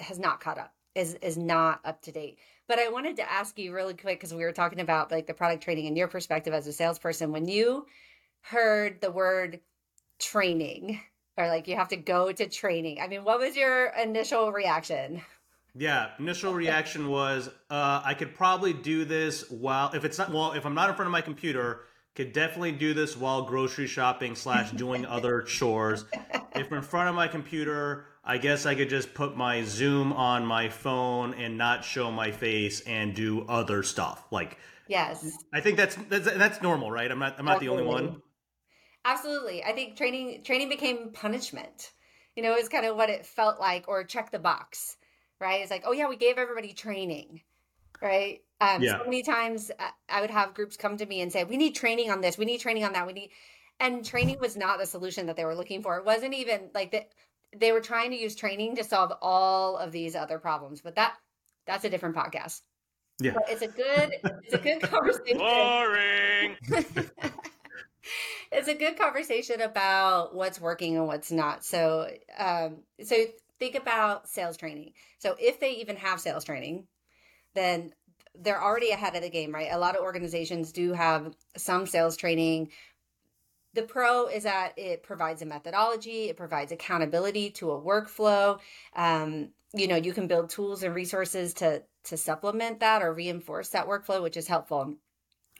has 0.00 0.18
not 0.18 0.40
caught 0.40 0.58
up 0.58 0.74
is 0.94 1.14
is 1.16 1.36
not 1.36 1.80
up 1.84 2.00
to 2.02 2.10
date 2.10 2.38
but 2.68 2.78
i 2.78 2.88
wanted 2.88 3.16
to 3.16 3.32
ask 3.32 3.58
you 3.58 3.72
really 3.72 3.94
quick 3.94 4.18
because 4.18 4.34
we 4.34 4.44
were 4.44 4.52
talking 4.52 4.80
about 4.80 5.10
like 5.10 5.26
the 5.26 5.34
product 5.34 5.62
training 5.62 5.86
and 5.86 5.96
your 5.96 6.08
perspective 6.08 6.52
as 6.52 6.66
a 6.66 6.72
salesperson 6.72 7.32
when 7.32 7.46
you 7.46 7.86
heard 8.42 9.00
the 9.00 9.10
word 9.10 9.60
training 10.18 11.00
or 11.36 11.48
like 11.48 11.68
you 11.68 11.76
have 11.76 11.88
to 11.88 11.96
go 11.96 12.32
to 12.32 12.48
training 12.48 13.00
i 13.00 13.08
mean 13.08 13.24
what 13.24 13.38
was 13.38 13.56
your 13.56 13.86
initial 14.00 14.52
reaction 14.52 15.20
yeah 15.74 16.10
initial 16.18 16.52
reaction 16.54 17.08
was 17.08 17.48
uh, 17.70 18.02
i 18.04 18.14
could 18.14 18.34
probably 18.34 18.72
do 18.72 19.04
this 19.04 19.50
while 19.50 19.90
if 19.92 20.04
it's 20.04 20.18
not 20.18 20.30
well 20.30 20.52
if 20.52 20.64
i'm 20.64 20.74
not 20.74 20.88
in 20.88 20.94
front 20.94 21.06
of 21.06 21.12
my 21.12 21.20
computer 21.20 21.82
could 22.14 22.32
definitely 22.32 22.72
do 22.72 22.92
this 22.92 23.16
while 23.16 23.42
grocery 23.42 23.86
shopping 23.86 24.34
slash 24.34 24.70
doing 24.72 25.06
other 25.06 25.42
chores. 25.42 26.04
If 26.54 26.70
I'm 26.70 26.78
in 26.78 26.82
front 26.82 27.08
of 27.08 27.14
my 27.14 27.28
computer, 27.28 28.06
I 28.24 28.38
guess 28.38 28.66
I 28.66 28.74
could 28.74 28.88
just 28.88 29.14
put 29.14 29.36
my 29.36 29.64
Zoom 29.64 30.12
on 30.12 30.46
my 30.46 30.68
phone 30.68 31.34
and 31.34 31.58
not 31.58 31.84
show 31.84 32.10
my 32.10 32.30
face 32.30 32.80
and 32.82 33.14
do 33.14 33.44
other 33.48 33.82
stuff. 33.82 34.24
Like, 34.30 34.58
yes, 34.86 35.36
I 35.52 35.60
think 35.60 35.76
that's 35.76 35.96
that's, 36.08 36.26
that's 36.26 36.62
normal, 36.62 36.90
right? 36.90 37.10
I'm 37.10 37.18
not 37.18 37.36
I'm 37.38 37.44
not 37.44 37.56
Absolutely. 37.56 37.84
the 37.84 37.90
only 37.90 38.06
one. 38.08 38.22
Absolutely, 39.04 39.64
I 39.64 39.72
think 39.72 39.96
training 39.96 40.42
training 40.44 40.68
became 40.68 41.10
punishment. 41.12 41.92
You 42.36 42.44
know, 42.44 42.54
it's 42.54 42.68
kind 42.68 42.86
of 42.86 42.96
what 42.96 43.10
it 43.10 43.26
felt 43.26 43.58
like, 43.58 43.88
or 43.88 44.04
check 44.04 44.30
the 44.30 44.38
box, 44.38 44.96
right? 45.40 45.60
It's 45.60 45.70
like, 45.70 45.82
oh 45.84 45.92
yeah, 45.92 46.08
we 46.08 46.16
gave 46.16 46.38
everybody 46.38 46.72
training, 46.72 47.40
right? 48.00 48.40
Um, 48.60 48.80
yeah. 48.80 48.98
So 48.98 49.04
many 49.04 49.24
times 49.24 49.72
uh, 49.76 49.90
I 50.08 50.20
would 50.20 50.30
have 50.30 50.54
groups 50.54 50.76
come 50.76 50.96
to 50.98 51.06
me 51.06 51.20
and 51.22 51.32
say, 51.32 51.42
"We 51.42 51.56
need 51.56 51.74
training 51.74 52.12
on 52.12 52.20
this. 52.20 52.38
We 52.38 52.44
need 52.44 52.60
training 52.60 52.84
on 52.84 52.92
that. 52.92 53.04
We 53.04 53.12
need," 53.14 53.30
and 53.80 54.04
training 54.04 54.38
was 54.40 54.56
not 54.56 54.78
the 54.78 54.86
solution 54.86 55.26
that 55.26 55.34
they 55.34 55.44
were 55.44 55.56
looking 55.56 55.82
for. 55.82 55.98
It 55.98 56.04
wasn't 56.04 56.34
even 56.34 56.70
like 56.72 56.92
that. 56.92 57.08
They 57.54 57.72
were 57.72 57.80
trying 57.80 58.10
to 58.10 58.16
use 58.16 58.34
training 58.34 58.76
to 58.76 58.84
solve 58.84 59.12
all 59.20 59.76
of 59.76 59.92
these 59.92 60.16
other 60.16 60.38
problems, 60.38 60.80
but 60.80 60.96
that 60.96 61.14
that's 61.66 61.84
a 61.84 61.90
different 61.90 62.16
podcast. 62.16 62.62
Yeah, 63.20 63.32
but 63.34 63.44
it's 63.48 63.62
a 63.62 63.68
good 63.68 64.12
it's 64.44 64.54
a 64.54 64.58
good 64.58 64.82
conversation. 64.90 65.38
Boring. 65.38 66.56
it's 68.52 68.68
a 68.68 68.74
good 68.74 68.98
conversation 68.98 69.60
about 69.60 70.34
what's 70.34 70.60
working 70.60 70.96
and 70.96 71.06
what's 71.06 71.30
not. 71.30 71.64
So, 71.64 72.08
um, 72.38 72.78
so 73.02 73.16
think 73.58 73.74
about 73.74 74.28
sales 74.28 74.56
training. 74.56 74.92
So, 75.18 75.36
if 75.38 75.60
they 75.60 75.72
even 75.76 75.96
have 75.96 76.20
sales 76.20 76.44
training, 76.44 76.86
then 77.54 77.92
they're 78.34 78.62
already 78.62 78.90
ahead 78.90 79.14
of 79.14 79.22
the 79.22 79.30
game, 79.30 79.52
right? 79.52 79.68
A 79.70 79.78
lot 79.78 79.94
of 79.94 80.02
organizations 80.02 80.72
do 80.72 80.92
have 80.92 81.34
some 81.56 81.86
sales 81.86 82.16
training. 82.16 82.70
The 83.74 83.82
pro 83.82 84.26
is 84.26 84.42
that 84.42 84.78
it 84.78 85.02
provides 85.02 85.40
a 85.42 85.46
methodology, 85.46 86.28
it 86.28 86.36
provides 86.36 86.72
accountability 86.72 87.50
to 87.52 87.70
a 87.70 87.80
workflow. 87.80 88.58
Um, 88.94 89.50
you 89.72 89.88
know, 89.88 89.96
you 89.96 90.12
can 90.12 90.26
build 90.26 90.50
tools 90.50 90.82
and 90.82 90.94
resources 90.94 91.54
to 91.54 91.82
to 92.04 92.16
supplement 92.16 92.80
that 92.80 93.02
or 93.02 93.12
reinforce 93.14 93.68
that 93.70 93.86
workflow, 93.86 94.22
which 94.22 94.36
is 94.36 94.48
helpful. 94.48 94.96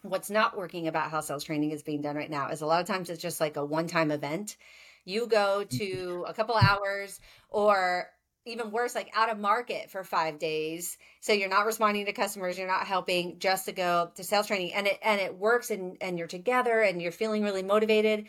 What's 0.03 0.31
not 0.31 0.57
working 0.57 0.89
about 0.89 1.11
how 1.11 1.21
sales 1.21 1.45
training 1.45 1.71
is 1.71 1.85
being 1.85 2.03
done 2.03 2.17
right 2.17 2.31
now 2.31 2.49
is 2.49 2.61
a 2.61 2.67
lot 2.67 2.81
of 2.81 2.87
times 2.89 3.09
it's 3.09 3.23
just 3.23 3.41
like 3.41 3.57
a 3.57 3.65
one-time 3.65 4.11
event. 4.11 4.57
You 5.05 5.29
go 5.29 5.65
to 5.65 6.25
a 6.27 6.35
couple 6.35 6.57
hours 6.57 7.21
or 7.49 8.09
even 8.45 8.71
worse, 8.71 8.95
like 8.95 9.11
out 9.15 9.31
of 9.31 9.39
market 9.39 9.91
for 9.91 10.03
five 10.05 10.39
days. 10.39 10.99
So 11.21 11.33
you're 11.33 11.49
not 11.49 11.67
responding 11.67 12.07
to 12.07 12.13
customers, 12.13 12.59
you're 12.59 12.67
not 12.67 12.87
helping 12.87 13.39
just 13.39 13.67
to 13.67 13.73
go 13.73 14.11
to 14.15 14.25
sales 14.25 14.47
training 14.47 14.75
and 14.75 14.87
it 14.87 14.99
and 15.03 15.21
it 15.21 15.37
works 15.37 15.71
and, 15.71 15.97
and 16.01 16.19
you're 16.19 16.27
together 16.27 16.81
and 16.81 17.01
you're 17.01 17.13
feeling 17.13 17.43
really 17.43 17.63
motivated. 17.63 18.27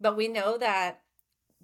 But 0.00 0.16
we 0.16 0.28
know 0.28 0.58
that 0.58 1.00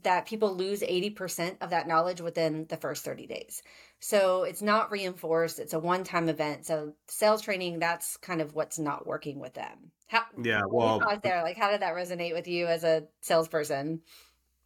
that 0.02 0.26
people 0.26 0.56
lose 0.56 0.80
80% 0.80 1.56
of 1.60 1.70
that 1.70 1.86
knowledge 1.86 2.20
within 2.20 2.66
the 2.68 2.76
first 2.76 3.04
30 3.04 3.26
days. 3.26 3.62
So 3.98 4.44
it's 4.44 4.62
not 4.62 4.90
reinforced, 4.90 5.58
it's 5.58 5.74
a 5.74 5.78
one-time 5.78 6.28
event. 6.28 6.64
So 6.64 6.94
sales 7.06 7.42
training, 7.42 7.80
that's 7.80 8.16
kind 8.16 8.40
of 8.40 8.54
what's 8.54 8.78
not 8.78 9.06
working 9.06 9.40
with 9.40 9.52
them. 9.52 9.92
How, 10.06 10.22
yeah, 10.42 10.62
well, 10.66 11.02
there, 11.22 11.42
like 11.42 11.58
how 11.58 11.70
did 11.70 11.82
that 11.82 11.94
resonate 11.94 12.32
with 12.32 12.48
you 12.48 12.66
as 12.66 12.82
a 12.82 13.04
salesperson? 13.20 14.00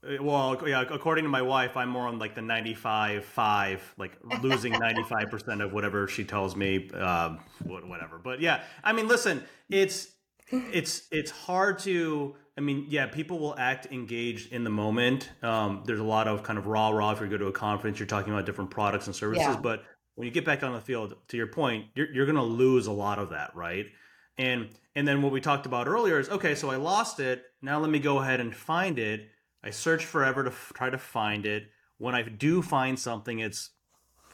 Uh, 0.04 0.22
well, 0.22 0.60
yeah, 0.66 0.82
according 0.82 1.24
to 1.24 1.30
my 1.30 1.42
wife, 1.42 1.76
I'm 1.76 1.88
more 1.88 2.08
on 2.08 2.18
like 2.18 2.34
the 2.34 2.42
95 2.42 3.24
5, 3.24 3.94
like 3.98 4.12
losing 4.42 4.72
95% 4.72 5.64
of 5.64 5.72
whatever 5.72 6.08
she 6.08 6.24
tells 6.24 6.56
me, 6.56 6.90
um, 6.90 7.40
whatever. 7.64 8.18
But 8.22 8.40
yeah, 8.40 8.62
I 8.82 8.92
mean, 8.92 9.08
listen, 9.08 9.42
it's 9.68 10.08
it's 10.50 11.08
it's 11.10 11.30
hard 11.30 11.78
to 11.80 12.36
I 12.56 12.60
mean, 12.60 12.86
yeah, 12.88 13.06
people 13.06 13.38
will 13.40 13.56
act 13.58 13.86
engaged 13.90 14.52
in 14.52 14.62
the 14.62 14.70
moment. 14.70 15.28
Um, 15.42 15.82
there's 15.86 15.98
a 15.98 16.04
lot 16.04 16.28
of 16.28 16.42
kind 16.44 16.58
of 16.58 16.66
raw 16.66 16.90
raw 16.90 17.10
if 17.10 17.20
you 17.20 17.26
go 17.26 17.36
to 17.36 17.46
a 17.46 17.52
conference, 17.52 17.98
you're 17.98 18.06
talking 18.06 18.32
about 18.32 18.46
different 18.46 18.70
products 18.70 19.06
and 19.06 19.16
services, 19.16 19.46
yeah. 19.46 19.60
but 19.60 19.84
when 20.14 20.26
you 20.26 20.32
get 20.32 20.44
back 20.44 20.62
on 20.62 20.72
the 20.72 20.80
field, 20.80 21.16
to 21.28 21.36
your 21.36 21.48
point, 21.48 21.86
you're, 21.96 22.12
you're 22.12 22.26
going 22.26 22.36
to 22.36 22.42
lose 22.42 22.86
a 22.86 22.92
lot 22.92 23.18
of 23.18 23.30
that, 23.30 23.54
right? 23.56 23.86
And 24.38 24.68
and 24.94 25.06
then 25.06 25.22
what 25.22 25.32
we 25.32 25.40
talked 25.40 25.66
about 25.66 25.88
earlier 25.88 26.20
is 26.20 26.28
okay, 26.28 26.54
so 26.54 26.70
I 26.70 26.76
lost 26.76 27.18
it. 27.18 27.42
Now 27.62 27.80
let 27.80 27.90
me 27.90 27.98
go 27.98 28.18
ahead 28.18 28.40
and 28.40 28.54
find 28.54 28.98
it 28.98 29.28
I 29.64 29.70
search 29.70 30.04
forever 30.04 30.44
to 30.44 30.50
f- 30.50 30.72
try 30.74 30.90
to 30.90 30.98
find 30.98 31.46
it. 31.46 31.70
When 31.98 32.14
I 32.14 32.22
do 32.22 32.60
find 32.60 32.98
something, 32.98 33.38
it's 33.38 33.70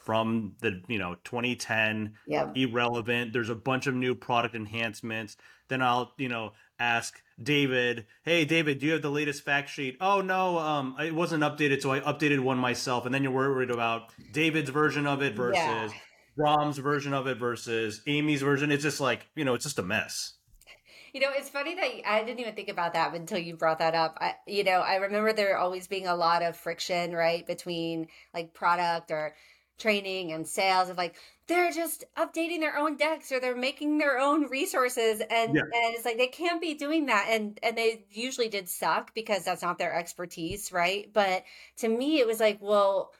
from 0.03 0.53
the 0.61 0.81
you 0.87 0.97
know 0.97 1.15
2010 1.23 2.13
yep. 2.25 2.51
irrelevant 2.55 3.31
there's 3.31 3.49
a 3.51 3.55
bunch 3.55 3.85
of 3.85 3.93
new 3.93 4.15
product 4.15 4.55
enhancements 4.55 5.37
then 5.67 5.79
i'll 5.79 6.11
you 6.17 6.27
know 6.27 6.53
ask 6.79 7.21
david 7.41 8.07
hey 8.23 8.43
david 8.43 8.79
do 8.79 8.87
you 8.87 8.93
have 8.93 9.03
the 9.03 9.11
latest 9.11 9.43
fact 9.43 9.69
sheet 9.69 9.97
oh 10.01 10.19
no 10.19 10.57
um 10.57 10.95
it 10.99 11.13
wasn't 11.13 11.43
updated 11.43 11.81
so 11.81 11.91
i 11.91 11.99
updated 11.99 12.39
one 12.39 12.57
myself 12.57 13.05
and 13.05 13.13
then 13.13 13.21
you're 13.21 13.31
worried 13.31 13.69
about 13.69 14.11
david's 14.33 14.71
version 14.71 15.05
of 15.05 15.21
it 15.21 15.35
versus 15.35 15.55
yeah. 15.55 15.87
Brahm's 16.35 16.77
version 16.77 17.13
of 17.13 17.27
it 17.27 17.37
versus 17.37 18.01
Amy's 18.07 18.41
version. 18.41 18.71
It's 18.71 18.83
just 18.83 19.01
like, 19.01 19.27
you 19.35 19.45
know, 19.45 19.53
it's 19.53 19.65
just 19.65 19.79
a 19.79 19.83
mess. 19.83 20.33
You 21.13 21.21
know, 21.21 21.29
it's 21.35 21.49
funny 21.49 21.75
that 21.75 22.09
I 22.09 22.23
didn't 22.23 22.39
even 22.39 22.55
think 22.55 22.69
about 22.69 22.93
that 22.93 23.13
until 23.13 23.37
you 23.37 23.55
brought 23.55 23.79
that 23.79 23.95
up. 23.95 24.17
I, 24.21 24.35
you 24.47 24.63
know, 24.63 24.79
I 24.79 24.95
remember 24.95 25.33
there 25.33 25.57
always 25.57 25.87
being 25.87 26.07
a 26.07 26.15
lot 26.15 26.41
of 26.41 26.55
friction, 26.55 27.13
right, 27.13 27.45
between 27.45 28.07
like 28.33 28.53
product 28.53 29.11
or 29.11 29.33
training 29.81 30.31
and 30.31 30.47
sales 30.47 30.89
of 30.89 30.97
like 30.97 31.15
they're 31.47 31.71
just 31.71 32.05
updating 32.15 32.59
their 32.59 32.77
own 32.77 32.95
decks 32.95 33.31
or 33.31 33.39
they're 33.39 33.55
making 33.55 33.97
their 33.97 34.19
own 34.19 34.47
resources 34.47 35.21
and 35.31 35.55
yeah. 35.55 35.63
and 35.63 35.95
it's 35.95 36.05
like 36.05 36.17
they 36.17 36.27
can't 36.27 36.61
be 36.61 36.75
doing 36.75 37.07
that 37.07 37.25
and 37.29 37.59
and 37.63 37.75
they 37.75 38.05
usually 38.11 38.47
did 38.47 38.69
suck 38.69 39.13
because 39.15 39.43
that's 39.43 39.63
not 39.63 39.79
their 39.79 39.93
expertise 39.93 40.71
right 40.71 41.09
but 41.13 41.43
to 41.75 41.87
me 41.87 42.19
it 42.19 42.27
was 42.27 42.39
like 42.39 42.59
well 42.61 43.11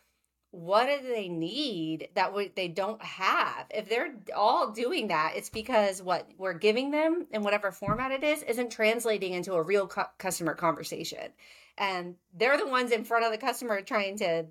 what 0.51 0.88
do 0.88 1.08
they 1.08 1.29
need 1.29 2.10
that 2.15 2.34
they 2.55 2.67
don't 2.67 3.01
have? 3.01 3.65
If 3.70 3.88
they're 3.88 4.13
all 4.36 4.72
doing 4.72 5.08
that 5.08 5.34
it's 5.36 5.50
because 5.50 6.01
what 6.01 6.27
we're 6.38 6.53
giving 6.53 6.91
them 6.91 7.25
in 7.31 7.41
whatever 7.41 7.72
format 7.72 8.12
it 8.12 8.24
is 8.24 8.43
isn't 8.43 8.72
translating 8.72 9.34
into 9.34 9.53
a 9.53 9.62
real 9.62 9.88
cu- 9.88 10.03
customer 10.17 10.53
conversation. 10.53 11.31
And 11.77 12.15
they're 12.34 12.58
the 12.58 12.67
ones 12.67 12.91
in 12.91 13.05
front 13.05 13.25
of 13.25 13.31
the 13.31 13.38
customer 13.38 13.81
trying 13.81 14.17
to 14.17 14.46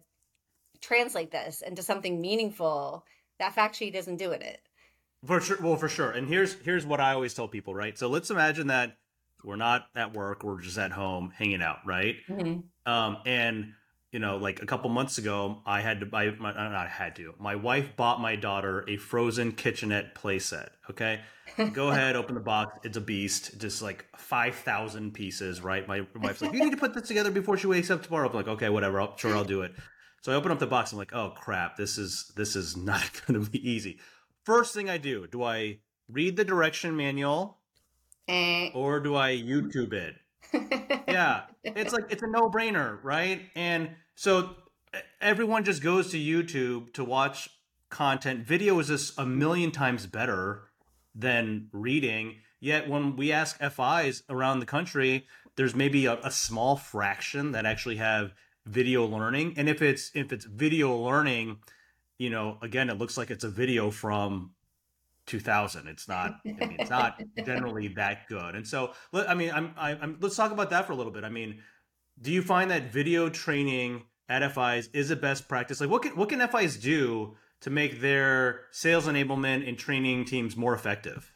translate 0.81 1.31
this 1.31 1.63
into 1.63 1.83
something 1.83 2.21
meaningful. 2.21 3.05
That 3.39 3.55
fact 3.55 3.77
sheet 3.77 3.95
isn't 3.95 4.17
doing 4.17 4.41
it. 4.41 4.61
For 5.27 5.41
sure 5.41 5.59
well 5.61 5.77
for 5.77 5.89
sure. 5.89 6.11
And 6.11 6.27
here's 6.27 6.55
here's 6.63 6.87
what 6.87 7.01
i 7.01 7.13
always 7.13 7.35
tell 7.35 7.47
people 7.47 7.75
right? 7.75 7.99
So 7.99 8.09
let's 8.09 8.31
imagine 8.31 8.69
that 8.69 8.97
we're 9.45 9.57
not 9.57 9.87
at 9.95 10.15
work 10.15 10.43
we're 10.43 10.61
just 10.61 10.79
at 10.79 10.93
home 10.93 11.33
hanging 11.37 11.61
out 11.63 11.79
right? 11.85 12.17
Mm-hmm. 12.29 12.91
um 12.91 13.19
and 13.27 13.75
you 14.13 14.19
know, 14.19 14.39
like 14.39 14.61
a 14.61 14.67
couple 14.67 14.91
months 14.91 15.19
ago, 15.19 15.63
I 15.65 15.81
had 15.81 16.01
to 16.01 16.07
buy 16.07 16.31
my, 16.31 16.53
I 16.53 16.87
had 16.87 17.15
to, 17.17 17.35
my 17.39 17.55
wife 17.55 17.95
bought 17.97 18.21
my 18.21 18.35
daughter 18.35 18.85
a 18.89 18.97
frozen 18.97 19.53
kitchenette 19.53 20.15
playset. 20.15 20.71
Okay. 20.91 21.21
Go 21.73 21.91
ahead, 21.91 22.17
open 22.17 22.35
the 22.35 22.41
box. 22.41 22.79
It's 22.83 22.97
a 22.97 23.01
beast, 23.01 23.59
just 23.61 23.83
like 23.83 24.07
5,000 24.17 25.13
pieces, 25.13 25.61
right? 25.61 25.87
My 25.87 26.07
wife's 26.17 26.43
like, 26.43 26.53
you 26.53 26.63
need 26.65 26.73
to 26.73 26.77
put 26.77 26.95
this 26.95 27.07
together 27.07 27.31
before 27.31 27.57
she 27.57 27.67
wakes 27.67 27.91
up 27.91 28.03
tomorrow. 28.03 28.29
I'm 28.29 28.35
like, 28.35 28.49
okay, 28.49 28.69
whatever. 28.69 29.01
I'll, 29.01 29.17
sure, 29.17 29.37
I'll 29.37 29.45
do 29.45 29.63
it. 29.63 29.73
So 30.23 30.33
I 30.33 30.35
open 30.35 30.51
up 30.51 30.59
the 30.59 30.67
box. 30.67 30.93
I'm 30.93 30.99
like, 30.99 31.13
oh 31.13 31.33
crap, 31.37 31.77
this 31.77 31.97
is, 31.97 32.33
this 32.37 32.57
is 32.57 32.77
not 32.79 33.09
going 33.27 33.43
to 33.43 33.51
be 33.51 33.69
easy. 33.69 33.99
First 34.45 34.75
thing 34.75 34.91
I 34.91 34.99
do, 34.99 35.27
do 35.29 35.45
I 35.45 35.79
read 36.09 36.37
the 36.37 36.45
direction 36.45 36.97
manual 36.97 37.59
eh. 38.27 38.71
or 38.75 38.99
do 38.99 39.15
I 39.15 39.37
YouTube 39.37 39.93
it? 39.93 40.17
yeah, 41.11 41.43
it's 41.65 41.93
like 41.93 42.07
it's 42.11 42.23
a 42.23 42.27
no-brainer, 42.27 42.99
right? 43.03 43.43
And 43.55 43.91
so 44.15 44.51
everyone 45.21 45.65
just 45.65 45.83
goes 45.83 46.11
to 46.13 46.19
YouTube 46.19 46.93
to 46.95 47.05
watch 47.05 47.51
content. 47.89 48.47
Video 48.47 48.79
is 48.79 48.89
just 48.89 49.19
a 49.19 49.27
million 49.27 49.71
times 49.71 50.07
better 50.07 50.63
than 51.15 51.69
reading. 51.73 52.37
Yet 52.61 52.89
when 52.89 53.17
we 53.17 53.33
ask 53.33 53.59
FIs 53.59 54.23
around 54.29 54.61
the 54.61 54.67
country, 54.67 55.27
there's 55.57 55.75
maybe 55.75 56.07
a, 56.07 56.19
a 56.23 56.31
small 56.31 56.77
fraction 56.77 57.53
that 57.53 57.67
actually 57.67 57.97
have 57.97 58.33
video 58.67 59.05
learning. 59.05 59.55
And 59.57 59.69
if 59.69 59.83
it's 59.83 60.11
if 60.15 60.33
it's 60.33 60.45
video 60.45 60.95
learning, 60.97 61.59
you 62.19 62.31
know, 62.31 62.59
again, 62.63 62.91
it 62.91 62.99
looks 62.99 63.17
like 63.17 63.31
it's 63.31 63.45
a 63.45 63.51
video 63.51 63.91
from 63.91 64.53
2000. 65.31 65.87
It's 65.87 66.09
not. 66.09 66.41
I 66.47 66.67
mean, 66.67 66.77
it's 66.79 66.91
not 66.91 67.23
generally 67.45 67.89
that 67.89 68.29
good. 68.29 68.55
And 68.55 68.67
so, 68.67 68.93
I 69.13 69.35
mean, 69.35 69.53
I'm, 69.53 69.73
I'm. 69.79 70.19
Let's 70.21 70.37
talk 70.37 70.53
about 70.53 70.71
that 70.71 70.87
for 70.87 70.93
a 70.93 70.97
little 70.97 71.13
bit. 71.13 71.25
I 71.25 71.31
mean, 71.31 71.63
do 72.21 72.33
you 72.33 72.43
find 72.43 72.71
that 72.71 72.93
video 72.93 73.31
training 73.31 74.03
at 74.29 74.49
FIs 74.53 74.89
is 74.93 75.11
a 75.11 75.17
best 75.17 75.49
practice? 75.49 75.81
Like, 75.81 75.91
what 75.91 76.03
can 76.03 76.17
what 76.17 76.29
can 76.29 76.47
FIs 76.47 76.77
do 76.77 77.37
to 77.61 77.71
make 77.71 78.01
their 78.01 78.63
sales 78.73 79.07
enablement 79.07 79.67
and 79.69 79.79
training 79.79 80.25
teams 80.25 80.57
more 80.57 80.75
effective? 80.75 81.33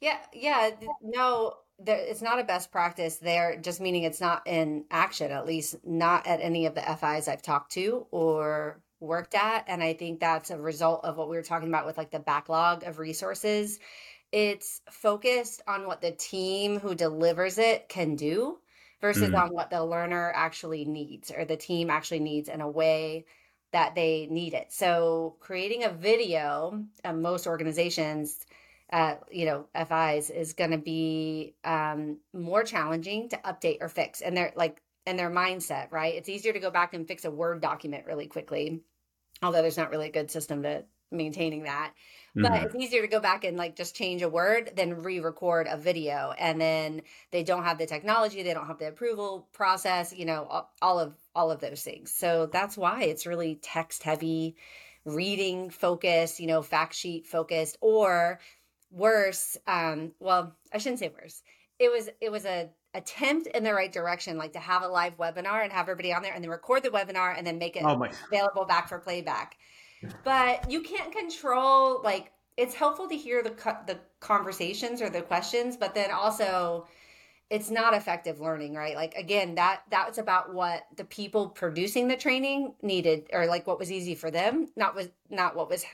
Yeah, 0.00 0.18
yeah. 0.34 0.70
No, 1.00 1.54
there, 1.78 1.96
it's 1.96 2.22
not 2.22 2.38
a 2.38 2.44
best 2.44 2.70
practice 2.70 3.16
there, 3.16 3.56
just 3.56 3.80
meaning 3.80 4.02
it's 4.02 4.20
not 4.20 4.42
in 4.46 4.84
action, 4.90 5.32
at 5.32 5.46
least 5.46 5.76
not 5.84 6.26
at 6.26 6.40
any 6.40 6.66
of 6.66 6.74
the 6.74 6.82
FIs 6.82 7.26
I've 7.28 7.42
talked 7.42 7.72
to 7.72 8.06
or 8.10 8.82
worked 9.04 9.34
at. 9.34 9.64
And 9.68 9.82
I 9.82 9.94
think 9.94 10.20
that's 10.20 10.50
a 10.50 10.58
result 10.58 11.04
of 11.04 11.16
what 11.16 11.28
we 11.28 11.36
were 11.36 11.42
talking 11.42 11.68
about 11.68 11.86
with 11.86 11.98
like 11.98 12.10
the 12.10 12.18
backlog 12.18 12.84
of 12.84 12.98
resources. 12.98 13.78
It's 14.32 14.80
focused 14.90 15.62
on 15.68 15.86
what 15.86 16.00
the 16.00 16.10
team 16.10 16.80
who 16.80 16.94
delivers 16.94 17.58
it 17.58 17.88
can 17.88 18.16
do 18.16 18.58
versus 19.00 19.30
mm. 19.30 19.40
on 19.40 19.54
what 19.54 19.70
the 19.70 19.84
learner 19.84 20.32
actually 20.34 20.84
needs 20.84 21.30
or 21.30 21.44
the 21.44 21.56
team 21.56 21.90
actually 21.90 22.20
needs 22.20 22.48
in 22.48 22.60
a 22.60 22.68
way 22.68 23.26
that 23.74 23.94
they 23.94 24.28
need 24.30 24.54
it. 24.54 24.72
So 24.72 25.36
creating 25.40 25.84
a 25.84 25.90
video, 25.90 26.84
uh, 27.04 27.12
most 27.12 27.46
organizations, 27.46 28.46
uh, 28.92 29.16
you 29.30 29.46
know, 29.46 29.66
FIs 29.74 30.30
is 30.30 30.52
going 30.52 30.70
to 30.70 30.78
be 30.78 31.56
um, 31.64 32.18
more 32.32 32.62
challenging 32.62 33.28
to 33.30 33.36
update 33.38 33.78
or 33.80 33.88
fix, 33.88 34.20
and 34.20 34.36
they're 34.36 34.52
like, 34.54 34.80
and 35.06 35.18
their 35.18 35.30
mindset, 35.30 35.90
right? 35.90 36.14
It's 36.14 36.28
easier 36.28 36.52
to 36.52 36.60
go 36.60 36.70
back 36.70 36.94
and 36.94 37.06
fix 37.06 37.24
a 37.24 37.30
Word 37.30 37.60
document 37.60 38.06
really 38.06 38.26
quickly, 38.26 38.80
although 39.42 39.62
there's 39.62 39.76
not 39.76 39.90
really 39.90 40.08
a 40.08 40.12
good 40.12 40.30
system 40.30 40.62
to 40.62 40.84
maintaining 41.10 41.64
that. 41.64 41.92
But 42.36 42.50
mm-hmm. 42.50 42.66
it's 42.66 42.74
easier 42.74 43.00
to 43.02 43.06
go 43.06 43.20
back 43.20 43.44
and 43.44 43.56
like 43.56 43.76
just 43.76 43.94
change 43.94 44.22
a 44.22 44.28
word 44.28 44.72
than 44.74 45.02
re-record 45.02 45.68
a 45.70 45.76
video, 45.76 46.34
and 46.36 46.60
then 46.60 47.02
they 47.30 47.44
don't 47.44 47.62
have 47.62 47.78
the 47.78 47.86
technology, 47.86 48.42
they 48.42 48.54
don't 48.54 48.66
have 48.66 48.78
the 48.78 48.88
approval 48.88 49.48
process, 49.52 50.12
you 50.12 50.24
know, 50.24 50.66
all 50.82 50.98
of 50.98 51.14
all 51.36 51.52
of 51.52 51.60
those 51.60 51.82
things. 51.82 52.10
So 52.10 52.46
that's 52.46 52.76
why 52.76 53.02
it's 53.02 53.24
really 53.26 53.60
text 53.62 54.02
heavy, 54.02 54.56
reading 55.04 55.70
focused, 55.70 56.40
you 56.40 56.48
know, 56.48 56.60
fact 56.60 56.94
sheet 56.94 57.26
focused, 57.26 57.78
or 57.80 58.40
worse 58.94 59.56
um 59.66 60.12
well 60.20 60.54
i 60.72 60.78
shouldn't 60.78 61.00
say 61.00 61.12
worse 61.20 61.42
it 61.78 61.90
was 61.90 62.08
it 62.20 62.30
was 62.30 62.44
a 62.44 62.70
attempt 62.94 63.48
in 63.48 63.64
the 63.64 63.74
right 63.74 63.92
direction 63.92 64.38
like 64.38 64.52
to 64.52 64.60
have 64.60 64.82
a 64.82 64.86
live 64.86 65.16
webinar 65.18 65.64
and 65.64 65.72
have 65.72 65.88
everybody 65.88 66.12
on 66.12 66.22
there 66.22 66.32
and 66.32 66.44
then 66.44 66.50
record 66.50 66.82
the 66.82 66.90
webinar 66.90 67.36
and 67.36 67.46
then 67.46 67.58
make 67.58 67.76
it 67.76 67.82
oh 67.84 68.06
available 68.28 68.64
back 68.64 68.88
for 68.88 68.98
playback. 68.98 69.56
But 70.22 70.70
you 70.70 70.82
can't 70.82 71.12
control 71.12 72.00
like 72.02 72.30
it's 72.56 72.74
helpful 72.74 73.08
to 73.08 73.16
hear 73.16 73.42
the 73.42 73.50
the 73.86 73.98
conversations 74.20 75.02
or 75.02 75.10
the 75.10 75.22
questions 75.22 75.76
but 75.76 75.94
then 75.94 76.10
also 76.12 76.86
it's 77.50 77.70
not 77.70 77.94
effective 77.94 78.40
learning 78.40 78.74
right? 78.74 78.94
Like 78.94 79.14
again 79.16 79.56
that 79.56 79.82
that's 79.90 80.18
about 80.18 80.54
what 80.54 80.86
the 80.96 81.04
people 81.04 81.48
producing 81.48 82.06
the 82.06 82.16
training 82.16 82.74
needed 82.80 83.26
or 83.32 83.46
like 83.46 83.66
what 83.66 83.80
was 83.80 83.90
easy 83.90 84.14
for 84.14 84.30
them 84.30 84.68
not 84.76 84.94
was 84.94 85.08
not 85.30 85.56
what 85.56 85.68
was 85.68 85.84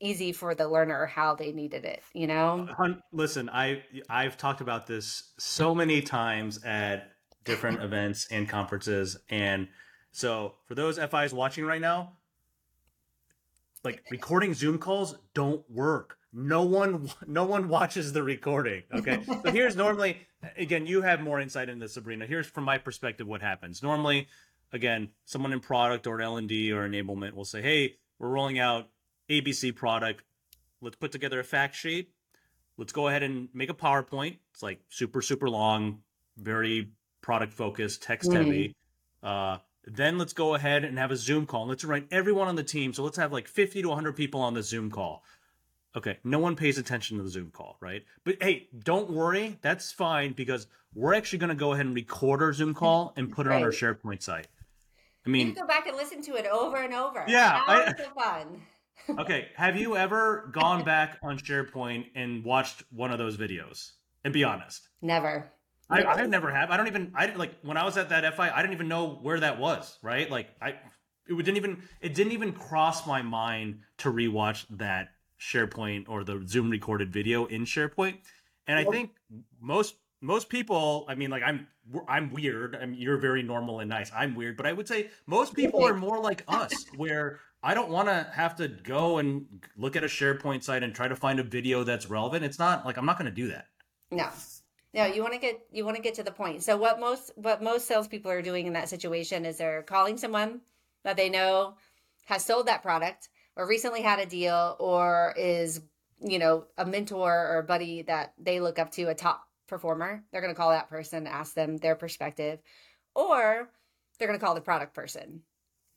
easy 0.00 0.32
for 0.32 0.54
the 0.54 0.68
learner 0.68 1.06
how 1.06 1.34
they 1.34 1.52
needed 1.52 1.84
it 1.84 2.02
you 2.12 2.26
know? 2.26 2.68
listen 3.12 3.48
i 3.50 3.82
i've 4.10 4.36
talked 4.36 4.60
about 4.60 4.86
this 4.86 5.32
so 5.38 5.74
many 5.74 6.02
times 6.02 6.62
at 6.64 7.12
different 7.44 7.82
events 7.82 8.26
and 8.30 8.48
conferences 8.48 9.16
and 9.30 9.68
so 10.12 10.54
for 10.66 10.74
those 10.74 10.98
fis 10.98 11.32
watching 11.32 11.64
right 11.64 11.80
now 11.80 12.12
like 13.86 14.02
recording 14.10 14.52
zoom 14.52 14.78
calls 14.78 15.14
don't 15.32 15.62
work. 15.70 16.18
No 16.32 16.64
one 16.64 17.08
no 17.26 17.44
one 17.44 17.68
watches 17.68 18.12
the 18.12 18.22
recording 18.22 18.82
okay? 18.92 19.22
So 19.24 19.52
here's 19.52 19.76
normally 19.76 20.18
again 20.58 20.86
you 20.86 21.02
have 21.02 21.20
more 21.20 21.40
insight 21.40 21.68
into 21.68 21.84
this, 21.84 21.94
sabrina. 21.94 22.26
Here's 22.26 22.48
from 22.48 22.64
my 22.64 22.78
perspective 22.78 23.28
what 23.28 23.40
happens. 23.40 23.84
Normally 23.84 24.26
again 24.72 25.10
someone 25.24 25.52
in 25.52 25.60
product 25.60 26.08
or 26.08 26.20
l&d 26.20 26.72
or 26.72 26.88
enablement 26.88 27.32
will 27.32 27.44
say 27.44 27.62
hey 27.62 27.94
we're 28.18 28.28
rolling 28.28 28.58
out 28.58 28.88
ABC 29.30 29.74
product. 29.74 30.22
Let's 30.80 30.96
put 30.96 31.12
together 31.12 31.40
a 31.40 31.44
fact 31.44 31.74
sheet. 31.74 32.10
Let's 32.76 32.92
go 32.92 33.08
ahead 33.08 33.22
and 33.22 33.48
make 33.54 33.70
a 33.70 33.74
PowerPoint. 33.74 34.38
It's 34.52 34.62
like 34.62 34.80
super, 34.88 35.22
super 35.22 35.48
long, 35.48 36.00
very 36.36 36.90
product 37.22 37.52
focused, 37.52 38.02
text 38.02 38.30
heavy. 38.30 38.74
Uh, 39.22 39.58
then 39.84 40.18
let's 40.18 40.32
go 40.32 40.54
ahead 40.54 40.84
and 40.84 40.98
have 40.98 41.10
a 41.10 41.16
Zoom 41.16 41.46
call. 41.46 41.66
Let's 41.66 41.84
invite 41.84 42.06
everyone 42.10 42.48
on 42.48 42.56
the 42.56 42.62
team. 42.62 42.92
So 42.92 43.02
let's 43.02 43.16
have 43.16 43.32
like 43.32 43.48
50 43.48 43.82
to 43.82 43.88
100 43.88 44.14
people 44.14 44.40
on 44.40 44.54
the 44.54 44.62
Zoom 44.62 44.90
call. 44.90 45.22
Okay, 45.96 46.18
no 46.24 46.38
one 46.38 46.56
pays 46.56 46.76
attention 46.76 47.16
to 47.16 47.22
the 47.22 47.30
Zoom 47.30 47.50
call, 47.50 47.78
right? 47.80 48.04
But 48.24 48.36
hey, 48.42 48.68
don't 48.84 49.10
worry, 49.10 49.58
that's 49.62 49.92
fine 49.92 50.32
because 50.34 50.66
we're 50.94 51.14
actually 51.14 51.38
going 51.38 51.48
to 51.48 51.54
go 51.54 51.72
ahead 51.72 51.86
and 51.86 51.94
record 51.94 52.42
our 52.42 52.52
Zoom 52.52 52.74
call 52.74 53.14
and 53.16 53.32
put 53.32 53.46
it 53.46 53.50
right. 53.50 53.56
on 53.56 53.62
our 53.62 53.70
SharePoint 53.70 54.22
site. 54.22 54.46
I 55.24 55.30
mean, 55.30 55.48
you 55.48 55.54
go 55.54 55.66
back 55.66 55.86
and 55.86 55.96
listen 55.96 56.20
to 56.22 56.34
it 56.34 56.46
over 56.46 56.76
and 56.76 56.92
over. 56.92 57.24
Yeah, 57.26 57.62
I, 57.66 57.94
fun 58.14 58.62
okay, 59.18 59.48
have 59.56 59.76
you 59.76 59.96
ever 59.96 60.50
gone 60.52 60.84
back 60.84 61.18
on 61.22 61.38
SharePoint 61.38 62.06
and 62.14 62.44
watched 62.44 62.84
one 62.90 63.10
of 63.10 63.18
those 63.18 63.36
videos? 63.36 63.92
And 64.24 64.32
be 64.32 64.44
honest. 64.44 64.88
Never. 65.02 65.52
I, 65.88 66.02
I 66.02 66.26
never 66.26 66.50
have. 66.50 66.70
I 66.70 66.76
don't 66.76 66.88
even. 66.88 67.12
I 67.14 67.26
like 67.34 67.54
when 67.62 67.76
I 67.76 67.84
was 67.84 67.96
at 67.96 68.08
that 68.08 68.34
FI. 68.34 68.50
I 68.50 68.60
didn't 68.60 68.74
even 68.74 68.88
know 68.88 69.18
where 69.22 69.38
that 69.40 69.58
was. 69.58 69.98
Right? 70.02 70.28
Like 70.30 70.48
I, 70.60 70.70
it 71.28 71.36
didn't 71.36 71.56
even. 71.56 71.82
It 72.00 72.14
didn't 72.14 72.32
even 72.32 72.52
cross 72.52 73.06
my 73.06 73.22
mind 73.22 73.80
to 73.98 74.12
rewatch 74.12 74.66
that 74.70 75.10
SharePoint 75.40 76.08
or 76.08 76.24
the 76.24 76.42
Zoom 76.46 76.70
recorded 76.70 77.12
video 77.12 77.46
in 77.46 77.64
SharePoint. 77.64 78.18
And 78.66 78.78
I 78.78 78.84
think 78.84 79.10
most 79.60 79.94
most 80.20 80.48
people. 80.48 81.04
I 81.08 81.14
mean, 81.14 81.30
like 81.30 81.44
I'm 81.44 81.68
I'm 82.08 82.32
weird. 82.32 82.74
I 82.74 82.86
mean, 82.86 83.00
you're 83.00 83.18
very 83.18 83.42
normal 83.42 83.78
and 83.78 83.88
nice. 83.88 84.10
I'm 84.14 84.34
weird, 84.34 84.56
but 84.56 84.66
I 84.66 84.72
would 84.72 84.88
say 84.88 85.10
most 85.26 85.54
people 85.54 85.84
are 85.86 85.94
more 85.94 86.18
like 86.18 86.42
us, 86.48 86.72
where 86.96 87.38
I 87.66 87.74
don't 87.74 87.90
want 87.90 88.06
to 88.06 88.28
have 88.32 88.54
to 88.56 88.68
go 88.68 89.18
and 89.18 89.44
look 89.76 89.96
at 89.96 90.04
a 90.04 90.06
SharePoint 90.06 90.62
site 90.62 90.84
and 90.84 90.94
try 90.94 91.08
to 91.08 91.16
find 91.16 91.40
a 91.40 91.42
video 91.42 91.82
that's 91.82 92.08
relevant. 92.08 92.44
It's 92.44 92.60
not 92.60 92.86
like 92.86 92.96
I'm 92.96 93.04
not 93.04 93.18
going 93.18 93.28
to 93.28 93.34
do 93.34 93.48
that. 93.48 93.66
No, 94.12 94.28
no, 94.94 95.04
you 95.04 95.20
want 95.20 95.34
to 95.34 95.40
get 95.40 95.66
you 95.72 95.84
want 95.84 95.96
to 95.96 96.02
get 96.02 96.14
to 96.14 96.22
the 96.22 96.30
point. 96.30 96.62
So 96.62 96.76
what 96.76 97.00
most 97.00 97.32
what 97.34 97.64
most 97.64 97.88
salespeople 97.88 98.30
are 98.30 98.40
doing 98.40 98.68
in 98.68 98.72
that 98.74 98.88
situation 98.88 99.44
is 99.44 99.56
they're 99.56 99.82
calling 99.82 100.16
someone 100.16 100.60
that 101.02 101.16
they 101.16 101.28
know 101.28 101.74
has 102.26 102.44
sold 102.44 102.68
that 102.68 102.82
product 102.82 103.30
or 103.56 103.66
recently 103.66 104.00
had 104.00 104.20
a 104.20 104.26
deal 104.26 104.76
or 104.78 105.34
is 105.36 105.80
you 106.20 106.38
know 106.38 106.66
a 106.78 106.86
mentor 106.86 107.48
or 107.48 107.58
a 107.58 107.64
buddy 107.64 108.02
that 108.02 108.32
they 108.38 108.60
look 108.60 108.78
up 108.78 108.92
to 108.92 109.08
a 109.08 109.14
top 109.14 109.42
performer. 109.66 110.22
They're 110.30 110.40
going 110.40 110.54
to 110.54 110.58
call 110.58 110.70
that 110.70 110.88
person, 110.88 111.26
ask 111.26 111.54
them 111.54 111.78
their 111.78 111.96
perspective, 111.96 112.60
or 113.16 113.68
they're 114.20 114.28
going 114.28 114.38
to 114.38 114.44
call 114.44 114.54
the 114.54 114.60
product 114.60 114.94
person, 114.94 115.42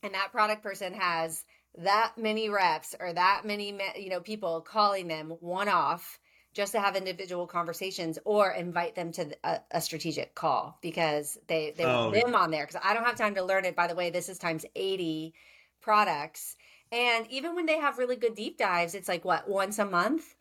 and 0.02 0.14
that 0.14 0.32
product 0.32 0.64
person 0.64 0.94
has 0.94 1.44
that 1.78 2.12
many 2.16 2.48
reps 2.48 2.94
or 2.98 3.12
that 3.12 3.42
many 3.44 3.78
you 3.96 4.10
know 4.10 4.20
people 4.20 4.60
calling 4.60 5.08
them 5.08 5.30
one 5.40 5.68
off 5.68 6.18
just 6.52 6.72
to 6.72 6.80
have 6.80 6.96
individual 6.96 7.46
conversations 7.46 8.18
or 8.24 8.50
invite 8.50 8.96
them 8.96 9.12
to 9.12 9.30
a, 9.44 9.60
a 9.70 9.80
strategic 9.80 10.34
call 10.34 10.78
because 10.82 11.38
they 11.46 11.72
they 11.76 11.84
oh. 11.84 12.10
want 12.10 12.24
them 12.24 12.34
on 12.34 12.50
there 12.50 12.66
because 12.66 12.80
I 12.84 12.94
don't 12.94 13.04
have 13.04 13.16
time 13.16 13.36
to 13.36 13.44
learn 13.44 13.64
it. 13.64 13.76
By 13.76 13.86
the 13.86 13.94
way, 13.94 14.10
this 14.10 14.28
is 14.28 14.38
times 14.38 14.64
eighty 14.74 15.34
products, 15.80 16.56
and 16.90 17.26
even 17.30 17.54
when 17.54 17.66
they 17.66 17.78
have 17.78 17.98
really 17.98 18.16
good 18.16 18.34
deep 18.34 18.58
dives, 18.58 18.94
it's 18.94 19.08
like 19.08 19.24
what 19.24 19.48
once 19.48 19.78
a 19.78 19.84
month. 19.84 20.34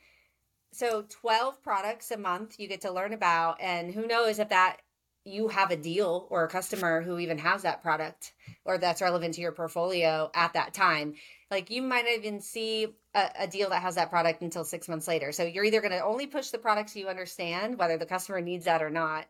So 0.71 1.05
twelve 1.09 1.61
products 1.61 2.11
a 2.11 2.17
month 2.17 2.59
you 2.59 2.67
get 2.67 2.81
to 2.81 2.91
learn 2.91 3.13
about, 3.13 3.61
and 3.61 3.93
who 3.93 4.07
knows 4.07 4.39
if 4.39 4.49
that 4.49 4.77
you 5.25 5.47
have 5.49 5.71
a 5.71 5.75
deal 5.75 6.27
or 6.29 6.43
a 6.43 6.47
customer 6.47 7.01
who 7.01 7.19
even 7.19 7.37
has 7.37 7.63
that 7.63 7.81
product 7.81 8.33
or 8.65 8.77
that's 8.77 9.01
relevant 9.01 9.33
to 9.35 9.41
your 9.41 9.51
portfolio 9.51 10.29
at 10.33 10.53
that 10.53 10.73
time 10.73 11.13
like 11.51 11.69
you 11.69 11.81
might 11.81 12.05
even 12.07 12.39
see 12.41 12.87
a, 13.13 13.29
a 13.39 13.47
deal 13.47 13.69
that 13.69 13.81
has 13.81 13.95
that 13.95 14.09
product 14.09 14.41
until 14.41 14.63
six 14.63 14.87
months 14.87 15.07
later 15.07 15.31
so 15.31 15.43
you're 15.43 15.65
either 15.65 15.81
going 15.81 15.91
to 15.91 16.03
only 16.03 16.25
push 16.25 16.49
the 16.49 16.57
products 16.57 16.95
you 16.95 17.07
understand 17.07 17.77
whether 17.77 17.97
the 17.97 18.05
customer 18.05 18.41
needs 18.41 18.65
that 18.65 18.81
or 18.81 18.89
not 18.89 19.25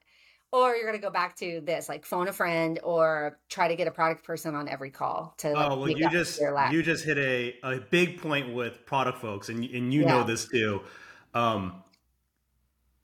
or 0.51 0.75
you're 0.75 0.85
going 0.85 0.99
to 0.99 1.05
go 1.05 1.11
back 1.11 1.35
to 1.35 1.61
this 1.63 1.87
like 1.89 2.05
phone 2.05 2.27
a 2.27 2.33
friend 2.33 2.79
or 2.83 3.39
try 3.49 3.67
to 3.67 3.75
get 3.75 3.87
a 3.87 3.91
product 3.91 4.23
person 4.23 4.55
on 4.55 4.67
every 4.67 4.89
call 4.89 5.33
to 5.37 5.51
like, 5.51 5.71
oh 5.71 5.77
well 5.77 5.89
you 5.89 6.09
just 6.09 6.39
you 6.71 6.83
just 6.83 7.05
hit 7.05 7.17
a, 7.17 7.55
a 7.63 7.79
big 7.89 8.21
point 8.21 8.53
with 8.53 8.85
product 8.85 9.19
folks 9.19 9.49
and, 9.49 9.63
and 9.63 9.93
you 9.93 10.01
yeah. 10.01 10.07
know 10.07 10.23
this 10.23 10.47
too 10.47 10.81
um 11.33 11.83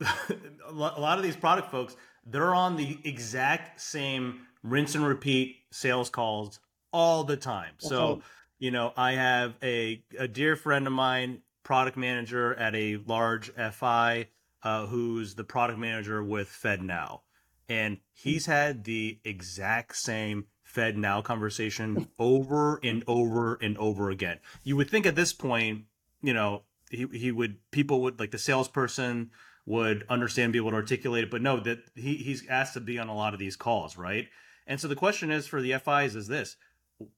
a 0.00 0.72
lot 0.72 1.16
of 1.16 1.22
these 1.22 1.36
product 1.36 1.70
folks 1.70 1.96
they're 2.26 2.54
on 2.54 2.76
the 2.76 2.98
exact 3.04 3.80
same 3.80 4.46
rinse 4.62 4.94
and 4.94 5.06
repeat 5.06 5.56
sales 5.70 6.10
calls 6.10 6.58
all 6.92 7.24
the 7.24 7.36
time. 7.36 7.74
So, 7.78 8.22
you 8.58 8.70
know, 8.70 8.92
I 8.96 9.12
have 9.12 9.54
a, 9.62 10.02
a 10.18 10.26
dear 10.26 10.56
friend 10.56 10.86
of 10.86 10.92
mine, 10.92 11.42
product 11.62 11.96
manager 11.96 12.54
at 12.54 12.74
a 12.74 12.96
large 13.06 13.52
FI, 13.54 14.28
uh, 14.62 14.86
who's 14.86 15.34
the 15.34 15.44
product 15.44 15.78
manager 15.78 16.22
with 16.22 16.48
FedNow. 16.48 17.20
And 17.68 17.98
he's 18.12 18.46
had 18.46 18.84
the 18.84 19.18
exact 19.24 19.96
same 19.96 20.46
FedNow 20.66 21.22
conversation 21.22 22.08
over 22.18 22.80
and 22.82 23.02
over 23.06 23.54
and 23.54 23.76
over 23.78 24.10
again. 24.10 24.38
You 24.62 24.76
would 24.76 24.90
think 24.90 25.06
at 25.06 25.14
this 25.14 25.32
point, 25.32 25.84
you 26.22 26.34
know, 26.34 26.62
he 26.90 27.06
he 27.12 27.32
would 27.32 27.56
people 27.70 28.02
would 28.02 28.20
like 28.20 28.30
the 28.30 28.38
salesperson 28.38 29.30
would 29.66 30.04
understand, 30.08 30.52
be 30.52 30.58
able 30.58 30.70
to 30.70 30.76
articulate 30.76 31.24
it, 31.24 31.30
but 31.30 31.42
no, 31.42 31.58
that 31.60 31.80
he 31.94 32.14
he's 32.14 32.46
asked 32.48 32.74
to 32.74 32.80
be 32.80 32.98
on 32.98 33.08
a 33.08 33.14
lot 33.14 33.34
of 33.34 33.40
these 33.40 33.56
calls, 33.56 33.96
right? 33.96 34.28
And 34.66 34.80
so 34.80 34.88
the 34.88 34.96
question 34.96 35.30
is 35.30 35.46
for 35.46 35.60
the 35.60 35.74
FIs 35.78 36.14
is 36.14 36.28
this: 36.28 36.56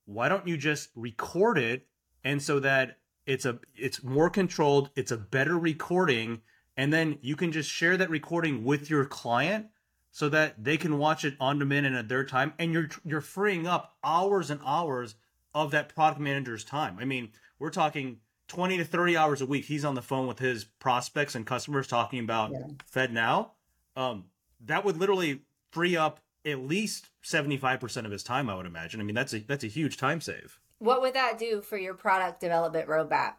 Why 0.07 0.29
don't 0.29 0.49
you 0.49 0.57
just 0.57 0.89
record 0.97 1.59
it, 1.59 1.87
and 2.25 2.43
so 2.43 2.59
that 2.61 2.99
it's 3.27 3.45
a 3.45 3.61
it's 3.77 4.03
more 4.03 4.31
controlled, 4.31 4.91
it's 4.97 5.13
a 5.13 5.19
better 5.19 5.59
recording, 5.59 6.41
and 6.77 6.93
then 6.93 7.19
you 7.21 7.37
can 7.37 7.53
just 7.53 7.71
share 7.71 7.97
that 7.99 8.11
recording 8.11 8.65
with 8.65 8.89
your 8.89 9.05
client 9.05 9.67
so 10.11 10.31
that 10.31 10.65
they 10.65 10.79
can 10.79 10.97
watch 10.97 11.25
it 11.25 11.35
on 11.39 11.59
demand 11.59 11.85
and 11.85 11.95
at 11.95 12.09
their 12.09 12.25
time, 12.25 12.55
and 12.59 12.73
you're 12.73 12.89
you're 13.05 13.21
freeing 13.21 13.67
up 13.67 13.97
hours 14.03 14.51
and 14.51 14.61
hours 14.65 15.17
of 15.55 15.71
that 15.71 15.95
product 15.95 16.21
manager's 16.21 16.65
time. 16.65 16.97
I 16.99 17.05
mean, 17.05 17.31
we're 17.59 17.71
talking 17.71 18.21
20 18.49 18.79
to 18.79 18.85
30 18.85 19.17
hours 19.17 19.41
a 19.41 19.47
week 19.47 19.65
he's 19.65 19.85
on 19.85 19.95
the 19.95 20.03
phone 20.03 20.27
with 20.27 20.39
his 20.39 20.65
prospects 20.65 21.35
and 21.35 21.47
customers 21.47 21.87
talking 21.87 22.21
about 22.21 22.51
yeah. 22.53 22.59
FedNow 22.93 23.51
um, 23.97 24.25
that 24.65 24.85
would 24.85 24.97
literally 24.97 25.43
free 25.71 25.97
up 25.97 26.21
at 26.45 26.61
least 26.61 27.09
75% 27.25 28.05
of 28.05 28.11
his 28.11 28.23
time 28.23 28.49
i 28.49 28.55
would 28.55 28.67
imagine. 28.67 29.01
I 29.01 29.05
mean 29.05 29.15
that's 29.15 29.35
a 29.35 29.41
that's 29.41 29.65
a 29.65 29.69
huge 29.69 29.97
time 29.97 30.21
save. 30.21 30.59
What 30.79 31.03
would 31.03 31.15
that 31.15 31.39
do 31.39 31.61
for 31.61 31.77
your 31.77 31.95
product 31.95 32.41
development 32.41 32.89
roadmap? 32.89 33.35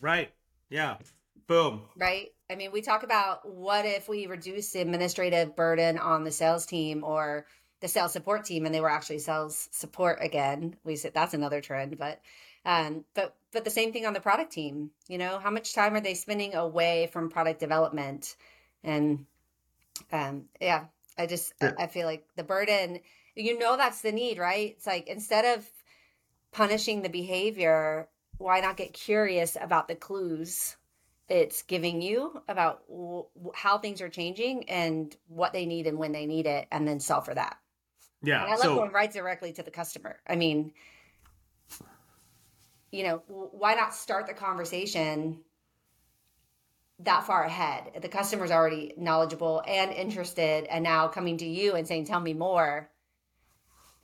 Right. 0.00 0.30
Yeah. 0.68 0.96
Boom. 1.46 1.82
Right? 1.96 2.28
I 2.50 2.54
mean 2.54 2.72
we 2.72 2.82
talk 2.82 3.02
about 3.02 3.48
what 3.48 3.86
if 3.86 4.08
we 4.08 4.26
reduce 4.26 4.72
the 4.72 4.80
administrative 4.80 5.56
burden 5.56 5.98
on 5.98 6.24
the 6.24 6.30
sales 6.30 6.66
team 6.66 7.02
or 7.02 7.46
the 7.80 7.88
sales 7.88 8.12
support 8.12 8.44
team 8.44 8.66
and 8.66 8.74
they 8.74 8.80
were 8.80 8.90
actually 8.90 9.18
sales 9.18 9.68
support 9.72 10.18
again. 10.20 10.76
We 10.84 10.96
said 10.96 11.14
that's 11.14 11.34
another 11.34 11.60
trend 11.60 11.98
but 11.98 12.20
um, 12.64 13.04
but 13.14 13.36
but 13.52 13.64
the 13.64 13.70
same 13.70 13.92
thing 13.92 14.06
on 14.06 14.12
the 14.12 14.20
product 14.20 14.52
team. 14.52 14.90
You 15.08 15.18
know, 15.18 15.38
how 15.38 15.50
much 15.50 15.74
time 15.74 15.94
are 15.94 16.00
they 16.00 16.14
spending 16.14 16.54
away 16.54 17.08
from 17.12 17.30
product 17.30 17.60
development? 17.60 18.36
And 18.84 19.26
um, 20.12 20.44
yeah, 20.60 20.84
I 21.18 21.26
just 21.26 21.52
yeah. 21.60 21.72
I 21.78 21.86
feel 21.86 22.06
like 22.06 22.24
the 22.36 22.44
burden. 22.44 23.00
You 23.36 23.58
know, 23.58 23.76
that's 23.76 24.02
the 24.02 24.12
need, 24.12 24.38
right? 24.38 24.74
It's 24.76 24.86
like 24.86 25.08
instead 25.08 25.58
of 25.58 25.68
punishing 26.52 27.02
the 27.02 27.08
behavior, 27.08 28.08
why 28.38 28.60
not 28.60 28.76
get 28.76 28.92
curious 28.92 29.56
about 29.60 29.88
the 29.88 29.94
clues 29.94 30.76
it's 31.30 31.62
giving 31.62 32.02
you 32.02 32.42
about 32.48 32.82
w- 32.88 33.24
how 33.54 33.78
things 33.78 34.02
are 34.02 34.08
changing 34.08 34.68
and 34.68 35.16
what 35.28 35.52
they 35.52 35.64
need 35.64 35.86
and 35.86 35.96
when 35.96 36.10
they 36.10 36.26
need 36.26 36.46
it, 36.46 36.66
and 36.72 36.86
then 36.86 36.98
solve 36.98 37.24
for 37.24 37.34
that. 37.34 37.56
Yeah, 38.22 38.42
and 38.42 38.52
I 38.52 38.56
love 38.56 38.64
so, 38.64 38.74
going 38.74 38.90
right 38.90 39.10
directly 39.10 39.52
to 39.52 39.62
the 39.62 39.70
customer. 39.70 40.18
I 40.28 40.34
mean, 40.34 40.72
you 42.90 43.04
know, 43.04 43.22
why 43.28 43.74
not 43.74 43.94
start 43.94 44.26
the 44.26 44.34
conversation 44.34 45.38
that 47.00 47.24
far 47.24 47.44
ahead? 47.44 47.92
The 48.00 48.08
customer's 48.08 48.50
already 48.50 48.94
knowledgeable 48.96 49.62
and 49.66 49.92
interested, 49.92 50.64
and 50.64 50.82
now 50.82 51.08
coming 51.08 51.36
to 51.38 51.46
you 51.46 51.74
and 51.74 51.86
saying, 51.86 52.06
"Tell 52.06 52.20
me 52.20 52.34
more." 52.34 52.90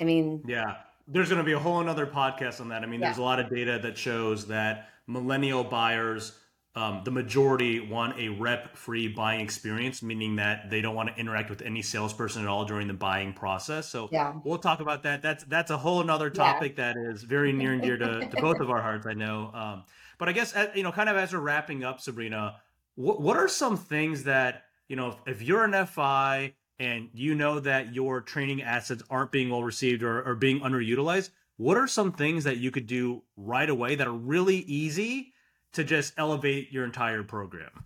I 0.01 0.05
mean, 0.05 0.43
yeah, 0.47 0.77
there's 1.09 1.29
going 1.29 1.39
to 1.41 1.45
be 1.45 1.53
a 1.53 1.59
whole 1.59 1.81
another 1.81 2.07
podcast 2.07 2.61
on 2.61 2.69
that. 2.69 2.83
I 2.83 2.87
mean, 2.87 3.01
yeah. 3.01 3.09
there's 3.09 3.19
a 3.19 3.23
lot 3.23 3.41
of 3.41 3.51
data 3.51 3.79
that 3.83 3.99
shows 3.99 4.47
that 4.47 4.91
millennial 5.07 5.65
buyers 5.65 6.39
um, 6.77 7.01
the 7.05 7.11
majority 7.11 7.81
want 7.81 8.19
a 8.19 8.29
rep 8.29 8.77
free 8.77 9.09
buying 9.09 9.41
experience, 9.41 10.03
meaning 10.03 10.37
that 10.37 10.69
they 10.69 10.83
don't 10.83 10.95
want 10.95 11.09
to 11.09 11.19
interact 11.19 11.49
with 11.49 11.63
any 11.63 11.81
salesperson 11.81 12.43
at 12.43 12.49
all 12.49 12.67
during 12.67 12.87
the 12.87 12.95
buying 12.95 13.33
process. 13.33 13.89
So 13.89 14.11
yeah. 14.13 14.35
we'll 14.45 14.59
talk 14.59 14.81
about 14.81 15.03
that. 15.05 15.23
That's 15.23 15.43
that's 15.45 15.71
a 15.71 15.79
whole 15.79 16.03
another 16.03 16.29
topic 16.29 16.75
yeah. 16.77 16.93
that 16.93 16.97
is 17.11 17.23
very 17.23 17.51
near 17.51 17.73
and 17.73 17.81
dear 17.81 17.97
to, 17.97 18.29
to 18.31 18.43
both 18.43 18.61
of 18.61 18.69
our 18.69 18.83
hearts, 18.83 19.07
I 19.07 19.15
know. 19.15 19.51
Um, 19.55 19.85
but 20.19 20.29
I 20.29 20.33
guess 20.33 20.55
uh, 20.55 20.71
you 20.75 20.83
know, 20.83 20.93
kind 20.93 21.09
of 21.09 21.17
as 21.17 21.33
we're 21.33 21.41
wrapping 21.41 21.83
up, 21.83 21.99
Sabrina, 21.99 22.57
what 22.95 23.23
what 23.23 23.39
are 23.39 23.49
some 23.49 23.79
things 23.79 24.25
that 24.25 24.65
you 24.87 24.97
know, 24.97 25.09
if, 25.09 25.17
if 25.27 25.43
you're 25.43 25.65
an 25.65 25.87
FI 25.87 26.53
and 26.79 27.09
you 27.15 27.35
know 27.35 27.59
that 27.59 27.95
your 27.95 28.21
training 28.21 28.61
assets 28.63 29.03
aren't 29.09 29.33
being 29.33 29.49
well 29.49 29.63
received 29.63 30.03
or, 30.03 30.23
or 30.23 30.35
being 30.35 30.61
underutilized, 30.61 31.31
what 31.57 31.79
are 31.79 31.87
some 31.87 32.13
things 32.13 32.45
that 32.45 32.59
you 32.59 32.71
could 32.71 32.87
do 32.87 33.23
right 33.35 33.71
away 33.71 33.95
that 33.95 34.07
are 34.07 34.13
really 34.13 34.57
easy? 34.57 35.33
To 35.77 35.85
just 35.85 36.15
elevate 36.19 36.73
your 36.73 36.85
entire 36.85 37.23
program? 37.23 37.85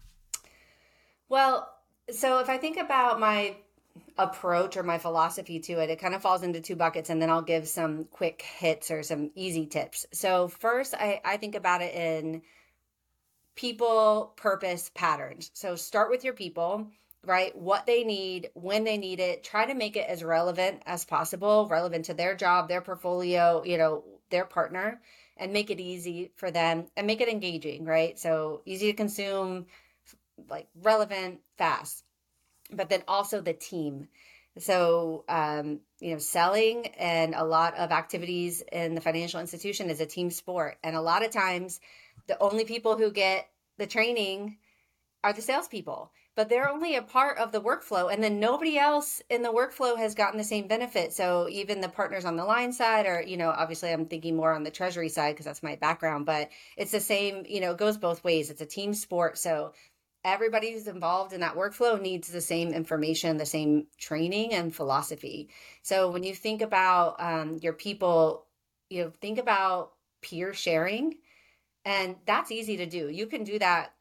Well, 1.29 1.69
so 2.11 2.39
if 2.39 2.49
I 2.49 2.59
think 2.59 2.77
about 2.77 3.21
my 3.21 3.57
approach 4.19 4.77
or 4.77 4.83
my 4.83 4.99
philosophy 4.99 5.61
to 5.61 5.75
it, 5.75 5.91
it 5.91 6.01
kind 6.01 6.15
of 6.15 6.23
falls 6.23 6.43
into 6.43 6.61
two 6.61 6.77
buckets, 6.77 7.11
and 7.11 7.21
then 7.21 7.31
I'll 7.31 7.43
give 7.43 7.69
some 7.69 8.05
quick 8.05 8.43
hits 8.43 8.91
or 8.91 9.03
some 9.03 9.31
easy 9.35 9.67
tips. 9.67 10.07
So, 10.13 10.49
first, 10.49 10.95
I, 10.95 11.21
I 11.25 11.37
think 11.37 11.55
about 11.55 11.83
it 11.83 11.95
in 11.95 12.43
people, 13.55 14.33
purpose, 14.37 14.91
patterns. 14.95 15.51
So, 15.55 15.77
start 15.77 16.11
with 16.11 16.25
your 16.25 16.35
people, 16.35 16.87
right? 17.25 17.57
What 17.57 17.87
they 17.87 18.05
need, 18.05 18.51
when 18.55 18.85
they 18.85 18.99
need 18.99 19.21
it, 19.21 19.45
try 19.45 19.67
to 19.67 19.75
make 19.75 19.97
it 19.97 20.09
as 20.09 20.25
relevant 20.25 20.83
as 20.87 21.05
possible, 21.05 21.69
relevant 21.69 22.07
to 22.07 22.15
their 22.15 22.35
job, 22.35 22.69
their 22.69 22.81
portfolio, 22.81 23.63
you 23.65 23.79
know, 23.79 24.05
their 24.31 24.45
partner 24.45 25.01
and 25.37 25.53
make 25.53 25.71
it 25.71 25.81
easy 25.81 26.33
for 26.37 26.51
them 26.51 26.87
and 26.97 27.07
make 27.07 27.21
it 27.21 27.29
engaging, 27.29 27.85
right? 27.85 28.19
So 28.19 28.63
easy 28.65 28.87
to 28.91 28.97
consume, 28.97 29.67
like 30.49 30.69
relevant, 30.83 31.41
fast, 31.57 32.05
but 32.73 32.89
then 32.89 33.03
also 33.09 33.41
the 33.41 33.53
team. 33.53 34.09
So, 34.59 35.25
um, 35.29 35.81
you 36.01 36.13
know, 36.13 36.19
selling 36.19 36.87
and 36.99 37.35
a 37.35 37.45
lot 37.45 37.77
of 37.77 37.93
activities 37.93 38.63
in 38.73 38.95
the 38.95 39.01
financial 39.01 39.41
institution 39.41 39.91
is 39.91 40.01
a 40.01 40.07
team 40.07 40.31
sport. 40.31 40.77
And 40.83 40.97
a 40.97 41.01
lot 41.01 41.25
of 41.25 41.31
times, 41.31 41.81
the 42.27 42.41
only 42.41 42.65
people 42.65 42.97
who 42.97 43.11
get 43.11 43.49
the 43.79 43.87
training 43.87 44.59
are 45.23 45.33
the 45.33 45.43
salespeople 45.43 46.13
but 46.41 46.49
they're 46.49 46.71
only 46.71 46.97
a 46.97 47.03
part 47.03 47.37
of 47.37 47.53
the 47.53 47.61
workflow 47.61 48.11
and 48.11 48.25
then 48.25 48.41
nobody 48.41 48.79
else 48.79 49.21
in 49.29 49.43
the 49.43 49.53
workflow 49.53 49.99
has 49.99 50.15
gotten 50.15 50.39
the 50.39 50.43
same 50.43 50.67
benefit. 50.67 51.13
So 51.13 51.47
even 51.51 51.83
the 51.83 51.89
partners 51.91 52.25
on 52.25 52.37
the 52.37 52.47
line 52.47 52.73
side 52.73 53.05
or 53.05 53.21
you 53.21 53.37
know 53.37 53.51
obviously 53.51 53.93
i'm 53.93 54.07
thinking 54.07 54.37
more 54.37 54.55
on 54.55 54.63
the 54.63 54.71
treasury 54.71 55.11
side 55.11 55.33
because 55.33 55.45
that's 55.45 55.63
my 55.63 55.77
background 55.77 56.25
but 56.25 56.49
it's 56.79 56.93
the 56.93 57.01
same 57.01 57.45
you 57.47 57.61
know 57.61 57.73
it 57.73 57.77
goes 57.77 57.99
both 57.99 58.25
ways. 58.25 58.49
It's 58.49 58.63
a 58.63 58.65
team 58.65 58.95
sport 58.95 59.37
so 59.37 59.75
everybody 60.25 60.73
who's 60.73 60.89
involved 60.89 61.35
in 61.35 61.41
that 61.41 61.57
workflow 61.57 62.01
needs 62.01 62.29
the 62.29 62.41
same 62.41 62.71
information 62.71 63.37
the 63.37 63.45
same 63.45 63.89
training 63.99 64.55
and 64.55 64.75
philosophy. 64.75 65.51
So 65.83 66.11
when 66.11 66.23
you 66.23 66.35
think 66.35 66.63
about 66.63 67.17
um, 67.21 67.59
your 67.61 67.75
people 67.75 68.47
you 68.89 69.05
know 69.05 69.13
think 69.21 69.37
about 69.37 69.93
peer 70.23 70.55
sharing 70.55 71.17
and 71.85 72.17
that's 72.25 72.51
easy 72.51 72.79
to 72.79 72.87
do. 72.87 73.11
You 73.11 73.27
can 73.27 73.45
do 73.45 73.59
that 73.59 73.93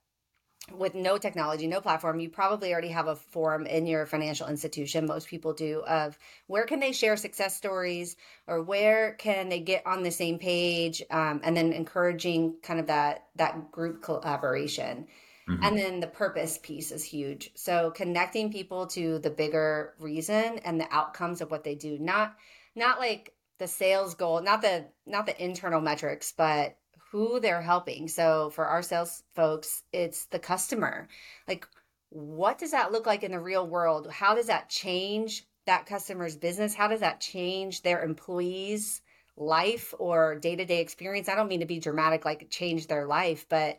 with 0.74 0.96
no 0.96 1.18
technology, 1.18 1.68
no 1.68 1.82
platform, 1.82 2.20
you 2.20 2.30
probably 2.30 2.72
already 2.72 2.90
have 2.90 3.08
a 3.08 3.16
forum 3.16 3.66
in 3.66 3.86
your 3.86 4.06
financial 4.06 4.48
institution. 4.48 5.06
Most 5.06 5.28
people 5.28 5.54
do 5.54 5.82
of 5.82 6.18
where 6.48 6.66
can 6.66 6.80
they 6.80 6.92
share 6.92 7.18
success 7.18 7.56
stories 7.56 8.16
or 8.48 8.62
where 8.62 9.14
can 9.14 9.50
they 9.50 9.60
get 9.60 9.86
on 9.86 10.04
the 10.04 10.12
same 10.12 10.40
page, 10.40 11.04
um, 11.12 11.42
and 11.44 11.56
then 11.56 11.74
encouraging 11.74 12.56
kind 12.64 12.80
of 12.80 12.88
that 12.88 13.26
that 13.36 13.72
group 13.72 14.02
collaboration. 14.02 15.08
Mm-hmm. 15.50 15.64
And 15.64 15.78
then 15.78 16.00
the 16.00 16.08
purpose 16.08 16.60
piece 16.62 16.92
is 16.92 17.04
huge. 17.04 17.52
So 17.56 17.92
connecting 17.92 18.52
people 18.52 18.86
to 18.88 19.20
the 19.20 19.32
bigger 19.32 19.96
reason 20.00 20.60
and 20.60 20.80
the 20.80 20.88
outcomes 20.92 21.42
of 21.42 21.50
what 21.50 21.64
they 21.64 21.76
do, 21.76 21.98
not 21.98 22.36
not 22.76 23.00
like 23.00 23.34
the 23.58 23.68
sales 23.68 24.14
goal, 24.16 24.42
not 24.42 24.62
the 24.62 24.86
not 25.06 25.26
the 25.26 25.44
internal 25.44 25.82
metrics, 25.82 26.32
but 26.32 26.78
who 27.12 27.40
they're 27.40 27.62
helping. 27.62 28.08
So 28.08 28.50
for 28.52 28.66
our 28.66 28.82
sales 28.82 29.24
folks, 29.34 29.84
it's 29.92 30.26
the 30.26 30.40
customer. 30.40 31.08
Like, 31.48 31.68
what 32.10 32.58
does 32.58 32.72
that 32.72 32.92
look 32.92 33.06
like 33.06 33.24
in 33.24 33.32
the 33.32 33.40
real 33.40 33.68
world? 33.68 34.10
How 34.12 34.36
does 34.36 34.48
that 34.48 34.70
change 34.70 35.46
that 35.66 35.86
customer's 35.86 36.36
business? 36.36 36.74
How 36.74 36.88
does 36.88 37.02
that 37.02 37.22
change 37.22 37.82
their 37.82 38.04
employees' 38.04 39.02
life 39.38 39.94
or 40.00 40.36
day 40.36 40.56
to 40.56 40.66
day 40.66 40.82
experience? 40.82 41.30
I 41.30 41.36
don't 41.36 41.48
mean 41.48 41.60
to 41.60 41.66
be 41.66 41.80
dramatic, 41.80 42.26
like 42.26 42.50
change 42.50 42.88
their 42.88 43.06
life, 43.06 43.46
but 43.50 43.78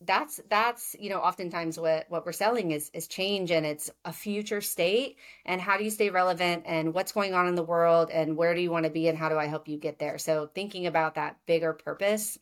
that's 0.00 0.40
that's 0.48 0.96
you 0.98 1.10
know 1.10 1.18
oftentimes 1.18 1.78
what 1.78 2.06
what 2.08 2.26
we're 2.26 2.32
selling 2.32 2.72
is 2.72 2.90
is 2.94 3.06
change 3.06 3.50
and 3.50 3.64
it's 3.64 3.90
a 4.04 4.12
future 4.12 4.60
state. 4.60 5.16
And 5.44 5.60
how 5.60 5.76
do 5.76 5.84
you 5.84 5.90
stay 5.90 6.10
relevant 6.10 6.64
and 6.66 6.94
what's 6.94 7.12
going 7.12 7.34
on 7.34 7.46
in 7.46 7.54
the 7.54 7.62
world 7.62 8.10
and 8.10 8.36
where 8.36 8.54
do 8.54 8.60
you 8.60 8.70
want 8.70 8.84
to 8.84 8.90
be 8.90 9.08
and 9.08 9.16
how 9.16 9.28
do 9.28 9.38
i 9.38 9.46
help 9.46 9.68
you 9.68 9.78
get 9.78 9.98
there? 9.98 10.18
So 10.18 10.50
thinking 10.54 10.86
about 10.86 11.14
that 11.14 11.36
bigger 11.46 11.72
purpose 11.72 12.38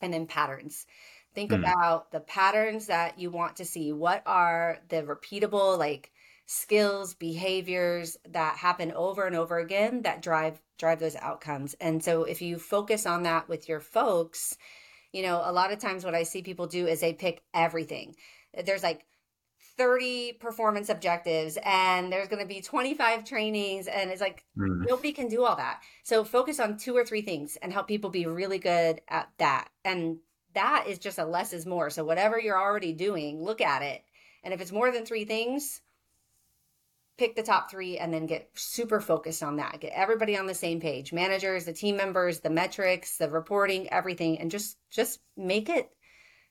and 0.00 0.12
then 0.12 0.26
patterns. 0.26 0.86
Think 1.34 1.52
mm. 1.52 1.60
about 1.60 2.10
the 2.10 2.20
patterns 2.20 2.86
that 2.86 3.18
you 3.18 3.30
want 3.30 3.56
to 3.56 3.64
see. 3.64 3.92
What 3.92 4.22
are 4.26 4.78
the 4.88 5.02
repeatable 5.02 5.78
like 5.78 6.12
skills 6.46 7.14
behaviors 7.14 8.16
that 8.28 8.56
happen 8.56 8.90
over 8.92 9.26
and 9.26 9.36
over 9.36 9.58
again 9.58 10.02
that 10.02 10.22
drive 10.22 10.60
drive 10.78 10.98
those 11.00 11.16
outcomes? 11.16 11.74
And 11.80 12.02
so 12.02 12.24
if 12.24 12.42
you 12.42 12.58
focus 12.58 13.06
on 13.06 13.22
that 13.24 13.48
with 13.48 13.68
your 13.68 13.80
folks 13.80 14.56
you 15.12 15.22
know, 15.22 15.42
a 15.44 15.52
lot 15.52 15.72
of 15.72 15.78
times 15.78 16.04
what 16.04 16.14
I 16.14 16.22
see 16.22 16.42
people 16.42 16.66
do 16.66 16.86
is 16.86 17.00
they 17.00 17.12
pick 17.12 17.42
everything. 17.54 18.14
There's 18.64 18.82
like 18.82 19.04
30 19.76 20.34
performance 20.34 20.88
objectives 20.88 21.58
and 21.64 22.12
there's 22.12 22.28
going 22.28 22.42
to 22.42 22.48
be 22.48 22.60
25 22.60 23.24
trainings 23.24 23.86
and 23.86 24.10
it's 24.10 24.20
like 24.20 24.44
mm. 24.58 24.86
nobody 24.86 25.12
can 25.12 25.28
do 25.28 25.44
all 25.44 25.56
that. 25.56 25.80
So 26.04 26.24
focus 26.24 26.60
on 26.60 26.76
two 26.76 26.96
or 26.96 27.04
three 27.04 27.22
things 27.22 27.56
and 27.62 27.72
help 27.72 27.88
people 27.88 28.10
be 28.10 28.26
really 28.26 28.58
good 28.58 29.00
at 29.08 29.30
that. 29.38 29.68
And 29.84 30.18
that 30.54 30.84
is 30.86 30.98
just 30.98 31.18
a 31.18 31.24
less 31.24 31.52
is 31.52 31.66
more. 31.66 31.90
So 31.90 32.04
whatever 32.04 32.38
you're 32.38 32.60
already 32.60 32.92
doing, 32.92 33.42
look 33.42 33.60
at 33.60 33.82
it. 33.82 34.02
And 34.42 34.52
if 34.52 34.60
it's 34.60 34.72
more 34.72 34.90
than 34.90 35.06
three 35.06 35.24
things, 35.24 35.80
pick 37.20 37.36
the 37.36 37.42
top 37.42 37.70
three 37.70 37.98
and 37.98 38.14
then 38.14 38.24
get 38.24 38.48
super 38.54 38.98
focused 38.98 39.42
on 39.42 39.56
that. 39.56 39.78
Get 39.78 39.92
everybody 39.94 40.38
on 40.38 40.46
the 40.46 40.54
same 40.54 40.80
page. 40.80 41.12
Managers, 41.12 41.66
the 41.66 41.72
team 41.74 41.94
members, 41.94 42.40
the 42.40 42.48
metrics, 42.48 43.18
the 43.18 43.28
reporting, 43.28 43.92
everything, 43.92 44.38
and 44.38 44.50
just 44.50 44.78
just 44.90 45.20
make 45.36 45.68
it 45.68 45.90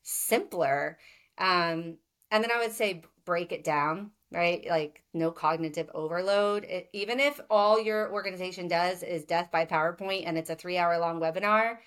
simpler. 0.04 1.00
Um, 1.40 1.98
and 2.30 2.44
then 2.44 2.52
I 2.54 2.60
would 2.60 2.72
say 2.72 3.02
break 3.26 3.52
it 3.52 3.64
down, 3.64 4.12
right? 4.32 4.64
Like 4.70 5.02
no 5.12 5.32
cognitive 5.32 5.90
overload. 5.96 6.66
It, 6.66 6.90
even 6.94 7.20
if 7.20 7.42
all 7.50 7.82
your 7.82 8.14
organization 8.14 8.68
does 8.68 9.02
is 9.02 9.26
death 9.26 9.50
by 9.52 9.66
PowerPoint 9.66 10.28
and 10.28 10.38
it's 10.38 10.52
a 10.52 10.56
three 10.56 10.78
hour 10.78 11.00
long 11.00 11.20
webinar, 11.20 11.78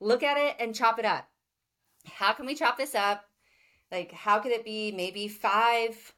look 0.00 0.24
at 0.24 0.38
it 0.38 0.56
and 0.58 0.74
chop 0.74 0.98
it 0.98 1.04
up. 1.04 1.28
How 2.06 2.32
can 2.32 2.46
we 2.46 2.56
chop 2.56 2.78
this 2.78 2.96
up? 2.96 3.26
Like, 3.92 4.10
how 4.10 4.40
could 4.40 4.50
it 4.50 4.64
be 4.64 4.90
maybe 4.90 5.28
five 5.28 6.13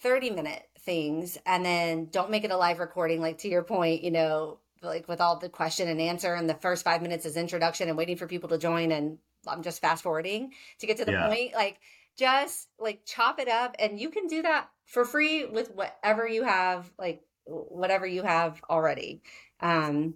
30 0.00 0.30
minute 0.30 0.62
things 0.80 1.38
and 1.46 1.64
then 1.64 2.06
don't 2.06 2.30
make 2.30 2.44
it 2.44 2.50
a 2.50 2.56
live 2.56 2.78
recording? 2.78 3.20
Like, 3.20 3.38
to 3.38 3.48
your 3.48 3.62
point, 3.62 4.02
you 4.02 4.10
know, 4.10 4.58
like 4.82 5.08
with 5.08 5.20
all 5.20 5.38
the 5.38 5.48
question 5.48 5.88
and 5.88 6.00
answer, 6.00 6.34
and 6.34 6.48
the 6.48 6.54
first 6.54 6.84
five 6.84 7.02
minutes 7.02 7.26
is 7.26 7.36
introduction 7.36 7.88
and 7.88 7.98
waiting 7.98 8.16
for 8.16 8.26
people 8.26 8.48
to 8.50 8.58
join. 8.58 8.92
And 8.92 9.18
I'm 9.46 9.62
just 9.62 9.80
fast 9.80 10.02
forwarding 10.02 10.52
to 10.78 10.86
get 10.86 10.96
to 10.98 11.04
the 11.04 11.12
yeah. 11.12 11.28
point. 11.28 11.54
Like, 11.54 11.80
just 12.20 12.68
like 12.78 13.00
chop 13.06 13.40
it 13.40 13.48
up 13.48 13.74
and 13.78 13.98
you 13.98 14.10
can 14.10 14.26
do 14.26 14.42
that 14.42 14.68
for 14.84 15.06
free 15.06 15.46
with 15.46 15.74
whatever 15.74 16.28
you 16.28 16.42
have 16.42 16.90
like 16.98 17.22
whatever 17.44 18.06
you 18.06 18.22
have 18.22 18.60
already 18.68 19.22
um 19.60 20.12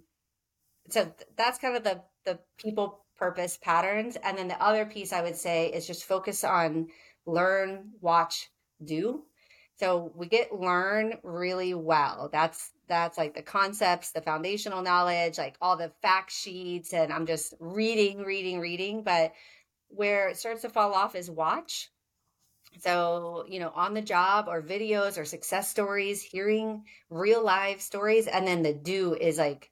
so 0.89 1.11
that's 1.35 1.57
kind 1.57 1.75
of 1.75 1.83
the 1.83 1.99
the 2.25 2.37
people 2.57 3.03
purpose 3.17 3.57
patterns 3.59 4.17
and 4.23 4.37
then 4.37 4.47
the 4.47 4.61
other 4.61 4.85
piece 4.85 5.11
i 5.11 5.21
would 5.21 5.35
say 5.35 5.71
is 5.71 5.87
just 5.87 6.05
focus 6.05 6.43
on 6.43 6.87
learn 7.25 7.89
watch 8.01 8.51
do 8.83 9.23
so 9.77 10.11
we 10.15 10.27
get 10.27 10.53
learn 10.53 11.13
really 11.23 11.73
well 11.73 12.29
that's 12.31 12.71
that's 12.87 13.17
like 13.17 13.33
the 13.33 13.41
concepts 13.41 14.11
the 14.11 14.21
foundational 14.21 14.81
knowledge 14.81 15.37
like 15.37 15.55
all 15.61 15.77
the 15.77 15.91
fact 16.01 16.31
sheets 16.31 16.93
and 16.93 17.11
i'm 17.11 17.25
just 17.25 17.53
reading 17.59 18.23
reading 18.23 18.59
reading 18.59 19.03
but 19.03 19.33
where 19.89 20.29
it 20.29 20.37
starts 20.37 20.61
to 20.61 20.69
fall 20.69 20.93
off 20.93 21.15
is 21.15 21.29
watch 21.29 21.89
so, 22.79 23.45
you 23.47 23.59
know, 23.59 23.71
on 23.73 23.93
the 23.93 24.01
job 24.01 24.45
or 24.47 24.61
videos 24.61 25.17
or 25.17 25.25
success 25.25 25.69
stories, 25.69 26.21
hearing 26.21 26.83
real 27.09 27.43
live 27.43 27.81
stories. 27.81 28.27
And 28.27 28.47
then 28.47 28.63
the 28.63 28.73
do 28.73 29.13
is 29.13 29.37
like, 29.37 29.71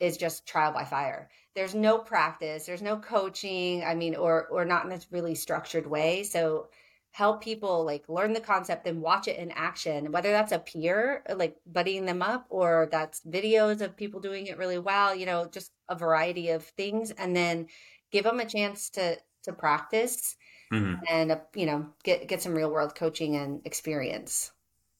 is 0.00 0.16
just 0.16 0.46
trial 0.46 0.72
by 0.72 0.84
fire. 0.84 1.30
There's 1.54 1.74
no 1.74 1.98
practice, 1.98 2.66
there's 2.66 2.82
no 2.82 2.96
coaching. 2.96 3.84
I 3.84 3.94
mean, 3.94 4.16
or, 4.16 4.46
or 4.48 4.64
not 4.64 4.86
in 4.86 4.92
a 4.92 5.00
really 5.10 5.34
structured 5.34 5.86
way. 5.86 6.22
So, 6.24 6.68
help 7.12 7.42
people 7.42 7.84
like 7.84 8.08
learn 8.08 8.32
the 8.32 8.40
concept 8.40 8.86
and 8.86 9.00
watch 9.00 9.28
it 9.28 9.38
in 9.38 9.50
action, 9.52 10.12
whether 10.12 10.30
that's 10.30 10.52
a 10.52 10.58
peer, 10.58 11.22
like 11.36 11.56
buddying 11.70 12.06
them 12.06 12.22
up, 12.22 12.46
or 12.48 12.88
that's 12.90 13.20
videos 13.20 13.80
of 13.80 13.96
people 13.96 14.20
doing 14.20 14.46
it 14.46 14.58
really 14.58 14.78
well, 14.78 15.14
you 15.14 15.26
know, 15.26 15.46
just 15.46 15.72
a 15.88 15.94
variety 15.94 16.50
of 16.50 16.64
things. 16.64 17.10
And 17.12 17.36
then 17.36 17.68
give 18.10 18.24
them 18.24 18.40
a 18.40 18.46
chance 18.46 18.90
to, 18.90 19.18
to 19.44 19.52
practice 19.52 20.36
mm-hmm. 20.72 20.94
and 21.08 21.32
uh, 21.32 21.38
you 21.54 21.66
know 21.66 21.86
get 22.02 22.26
get 22.26 22.42
some 22.42 22.54
real 22.54 22.70
world 22.70 22.94
coaching 22.94 23.36
and 23.36 23.60
experience. 23.64 24.50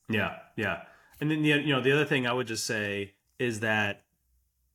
Yeah, 0.09 0.37
yeah, 0.57 0.83
and 1.20 1.31
then 1.31 1.42
the 1.42 1.48
you 1.48 1.72
know 1.72 1.81
the 1.81 1.92
other 1.92 2.05
thing 2.05 2.27
I 2.27 2.33
would 2.33 2.46
just 2.46 2.66
say 2.66 3.14
is 3.38 3.61
that 3.61 4.03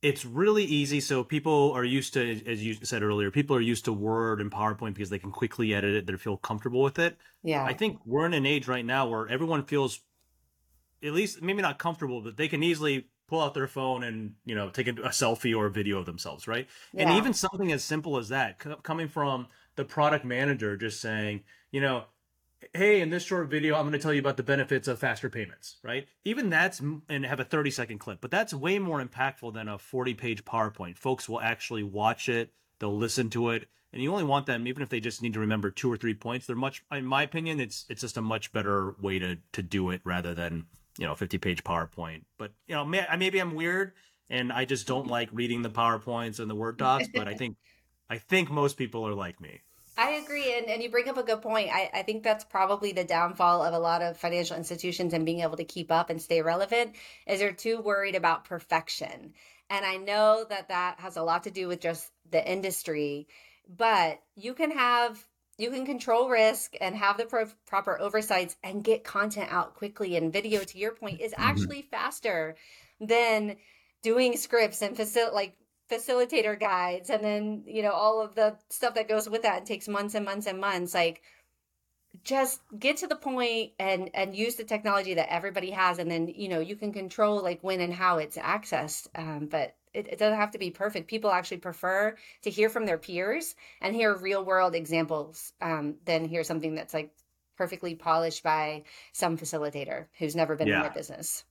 it's 0.02 0.24
really 0.24 0.64
easy. 0.64 1.00
So 1.00 1.24
people 1.24 1.72
are 1.72 1.84
used 1.84 2.14
to, 2.14 2.46
as 2.46 2.64
you 2.64 2.74
said 2.82 3.02
earlier, 3.02 3.30
people 3.30 3.56
are 3.56 3.60
used 3.60 3.84
to 3.86 3.92
Word 3.92 4.40
and 4.40 4.50
PowerPoint 4.50 4.94
because 4.94 5.10
they 5.10 5.18
can 5.18 5.32
quickly 5.32 5.74
edit 5.74 5.94
it. 5.94 6.06
They 6.06 6.16
feel 6.16 6.36
comfortable 6.36 6.82
with 6.82 6.98
it. 6.98 7.16
Yeah, 7.42 7.64
I 7.64 7.72
think 7.72 7.98
we're 8.04 8.26
in 8.26 8.34
an 8.34 8.46
age 8.46 8.68
right 8.68 8.84
now 8.84 9.08
where 9.08 9.28
everyone 9.28 9.64
feels, 9.64 10.00
at 11.02 11.12
least 11.12 11.42
maybe 11.42 11.62
not 11.62 11.78
comfortable, 11.78 12.20
but 12.20 12.36
they 12.36 12.48
can 12.48 12.62
easily 12.62 13.08
pull 13.28 13.40
out 13.40 13.54
their 13.54 13.68
phone 13.68 14.02
and 14.04 14.34
you 14.44 14.54
know 14.54 14.70
take 14.70 14.88
a, 14.88 14.92
a 15.02 15.10
selfie 15.10 15.56
or 15.56 15.66
a 15.66 15.70
video 15.70 15.98
of 15.98 16.06
themselves, 16.06 16.46
right? 16.46 16.68
Yeah. 16.92 17.02
And 17.02 17.18
even 17.18 17.34
something 17.34 17.72
as 17.72 17.82
simple 17.82 18.18
as 18.18 18.28
that, 18.28 18.62
c- 18.62 18.70
coming 18.82 19.08
from 19.08 19.48
the 19.76 19.84
product 19.84 20.24
manager 20.24 20.76
just 20.76 21.00
saying, 21.00 21.42
you 21.70 21.80
know, 21.80 22.04
hey, 22.74 23.00
in 23.00 23.10
this 23.10 23.22
short 23.22 23.48
video, 23.48 23.74
I'm 23.74 23.82
going 23.82 23.92
to 23.92 23.98
tell 23.98 24.12
you 24.12 24.20
about 24.20 24.36
the 24.36 24.42
benefits 24.42 24.88
of 24.88 24.98
faster 24.98 25.30
payments, 25.30 25.76
right? 25.82 26.06
Even 26.24 26.50
that's, 26.50 26.80
and 26.80 27.24
have 27.24 27.40
a 27.40 27.44
30 27.44 27.70
second 27.70 27.98
clip, 27.98 28.20
but 28.20 28.30
that's 28.30 28.52
way 28.52 28.78
more 28.78 29.02
impactful 29.02 29.54
than 29.54 29.68
a 29.68 29.78
40 29.78 30.14
page 30.14 30.44
PowerPoint. 30.44 30.98
Folks 30.98 31.28
will 31.28 31.40
actually 31.40 31.82
watch 31.82 32.28
it, 32.28 32.52
they'll 32.78 32.96
listen 32.96 33.30
to 33.30 33.50
it. 33.50 33.68
And 33.92 34.02
you 34.02 34.12
only 34.12 34.24
want 34.24 34.44
them, 34.44 34.66
even 34.66 34.82
if 34.82 34.90
they 34.90 35.00
just 35.00 35.22
need 35.22 35.32
to 35.32 35.40
remember 35.40 35.70
two 35.70 35.90
or 35.90 35.96
three 35.96 36.12
points, 36.12 36.46
they're 36.46 36.54
much, 36.54 36.84
in 36.92 37.06
my 37.06 37.22
opinion, 37.22 37.58
it's, 37.58 37.86
it's 37.88 38.02
just 38.02 38.18
a 38.18 38.22
much 38.22 38.52
better 38.52 38.94
way 39.00 39.18
to, 39.18 39.38
to 39.52 39.62
do 39.62 39.90
it 39.90 40.02
rather 40.04 40.34
than, 40.34 40.66
you 40.98 41.06
know, 41.06 41.14
50 41.14 41.38
page 41.38 41.64
PowerPoint. 41.64 42.24
But, 42.36 42.52
you 42.66 42.74
know, 42.74 42.84
may, 42.84 43.06
maybe 43.16 43.38
I'm 43.38 43.54
weird 43.54 43.92
and 44.28 44.52
I 44.52 44.66
just 44.66 44.86
don't 44.86 45.06
like 45.06 45.30
reading 45.32 45.62
the 45.62 45.70
PowerPoints 45.70 46.38
and 46.38 46.50
the 46.50 46.54
Word 46.54 46.76
docs, 46.76 47.08
but 47.14 47.28
I 47.28 47.34
think, 47.34 47.56
I 48.10 48.18
think 48.18 48.50
most 48.50 48.76
people 48.76 49.06
are 49.06 49.14
like 49.14 49.40
me. 49.40 49.62
I 49.98 50.10
agree. 50.12 50.56
And, 50.56 50.68
and 50.68 50.80
you 50.80 50.90
bring 50.90 51.08
up 51.08 51.18
a 51.18 51.24
good 51.24 51.42
point. 51.42 51.70
I, 51.72 51.90
I 51.92 52.02
think 52.04 52.22
that's 52.22 52.44
probably 52.44 52.92
the 52.92 53.02
downfall 53.02 53.64
of 53.64 53.74
a 53.74 53.78
lot 53.80 54.00
of 54.00 54.16
financial 54.16 54.56
institutions 54.56 55.12
and 55.12 55.26
being 55.26 55.40
able 55.40 55.56
to 55.56 55.64
keep 55.64 55.90
up 55.90 56.08
and 56.08 56.22
stay 56.22 56.40
relevant 56.40 56.94
is 57.26 57.40
they're 57.40 57.52
too 57.52 57.80
worried 57.80 58.14
about 58.14 58.44
perfection. 58.44 59.34
And 59.68 59.84
I 59.84 59.96
know 59.96 60.46
that 60.48 60.68
that 60.68 61.00
has 61.00 61.16
a 61.16 61.22
lot 61.22 61.42
to 61.44 61.50
do 61.50 61.66
with 61.66 61.80
just 61.80 62.12
the 62.30 62.48
industry, 62.48 63.26
but 63.68 64.20
you 64.36 64.54
can 64.54 64.70
have 64.70 65.26
you 65.58 65.70
can 65.70 65.84
control 65.84 66.28
risk 66.28 66.74
and 66.80 66.94
have 66.94 67.18
the 67.18 67.24
pro- 67.24 67.50
proper 67.66 68.00
oversights 68.00 68.54
and 68.62 68.84
get 68.84 69.02
content 69.02 69.48
out 69.50 69.74
quickly 69.74 70.16
and 70.16 70.32
video 70.32 70.62
to 70.62 70.78
your 70.78 70.92
point 70.92 71.20
is 71.20 71.32
mm-hmm. 71.32 71.42
actually 71.42 71.82
faster 71.90 72.54
than 73.00 73.56
doing 74.02 74.36
scripts 74.36 74.80
and 74.82 74.96
facil- 74.96 75.34
like 75.34 75.56
facilitator 75.90 76.58
guides 76.58 77.10
and 77.10 77.24
then 77.24 77.62
you 77.66 77.82
know 77.82 77.92
all 77.92 78.20
of 78.20 78.34
the 78.34 78.56
stuff 78.68 78.94
that 78.94 79.08
goes 79.08 79.28
with 79.28 79.42
that 79.42 79.62
it 79.62 79.66
takes 79.66 79.88
months 79.88 80.14
and 80.14 80.24
months 80.24 80.46
and 80.46 80.60
months 80.60 80.94
like 80.94 81.22
just 82.24 82.60
get 82.78 82.98
to 82.98 83.06
the 83.06 83.16
point 83.16 83.72
and 83.78 84.10
and 84.14 84.34
use 84.34 84.56
the 84.56 84.64
technology 84.64 85.14
that 85.14 85.32
everybody 85.32 85.70
has 85.70 85.98
and 85.98 86.10
then 86.10 86.28
you 86.28 86.48
know 86.48 86.60
you 86.60 86.76
can 86.76 86.92
control 86.92 87.42
like 87.42 87.62
when 87.62 87.80
and 87.80 87.94
how 87.94 88.18
it's 88.18 88.36
accessed 88.36 89.08
um, 89.14 89.48
but 89.50 89.74
it, 89.94 90.06
it, 90.08 90.18
doesn't 90.18 90.38
have 90.38 90.50
to 90.50 90.58
be 90.58 90.70
perfect 90.70 91.08
people 91.08 91.30
actually 91.30 91.56
prefer 91.56 92.14
to 92.42 92.50
hear 92.50 92.68
from 92.68 92.84
their 92.84 92.98
peers 92.98 93.54
and 93.80 93.94
hear 93.94 94.14
real 94.14 94.44
world 94.44 94.74
examples 94.74 95.52
um, 95.62 95.94
than 96.04 96.26
hear 96.26 96.44
something 96.44 96.74
that's 96.74 96.94
like 96.94 97.10
perfectly 97.56 97.94
polished 97.94 98.42
by 98.42 98.82
some 99.12 99.38
facilitator 99.38 100.06
who's 100.18 100.36
never 100.36 100.54
been 100.54 100.68
yeah. 100.68 100.76
in 100.76 100.82
their 100.82 100.90
business 100.90 101.44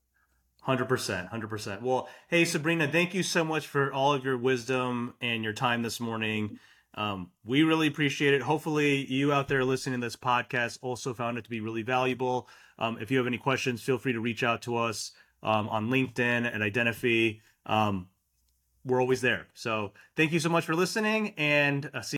Hundred 0.68 0.90
percent, 0.90 1.30
hundred 1.30 1.48
percent. 1.48 1.82
Well, 1.82 2.10
hey 2.28 2.44
Sabrina, 2.44 2.90
thank 2.90 3.14
you 3.14 3.24
so 3.24 3.46
much 3.46 3.66
for 3.66 3.94
all 3.94 4.12
of 4.12 4.26
your 4.26 4.38
wisdom 4.38 5.14
and 5.22 5.42
your 5.42 5.54
time 5.54 5.82
this 5.82 6.02
morning. 6.02 6.60
Um, 6.94 7.32
we 7.46 7.64
really 7.64 7.88
appreciate 7.88 8.34
it. 8.34 8.42
Hopefully, 8.42 9.06
you 9.06 9.32
out 9.32 9.48
there 9.48 9.64
listening 9.64 10.02
to 10.02 10.06
this 10.06 10.18
podcast 10.18 10.80
also 10.82 11.14
found 11.14 11.38
it 11.38 11.46
to 11.46 11.50
be 11.50 11.62
really 11.62 11.84
valuable. 11.84 12.50
Um, 12.78 12.98
if 13.00 13.10
you 13.10 13.18
have 13.18 13.28
any 13.28 13.38
questions, 13.38 13.82
feel 13.82 13.98
free 13.98 14.12
to 14.12 14.20
reach 14.20 14.44
out 14.44 14.62
to 14.64 14.76
us 14.76 15.14
um, 15.42 15.70
on 15.70 15.90
LinkedIn 15.90 16.46
at 16.46 16.60
Identifee. 16.60 17.40
Um, 17.66 18.10
we're 18.84 19.00
always 19.00 19.22
there. 19.22 19.48
So, 19.54 19.94
thank 20.18 20.34
you 20.34 20.40
so 20.42 20.50
much 20.50 20.66
for 20.66 20.76
listening, 20.76 21.34
and 21.38 21.90
uh, 21.94 22.02
see. 22.02 22.16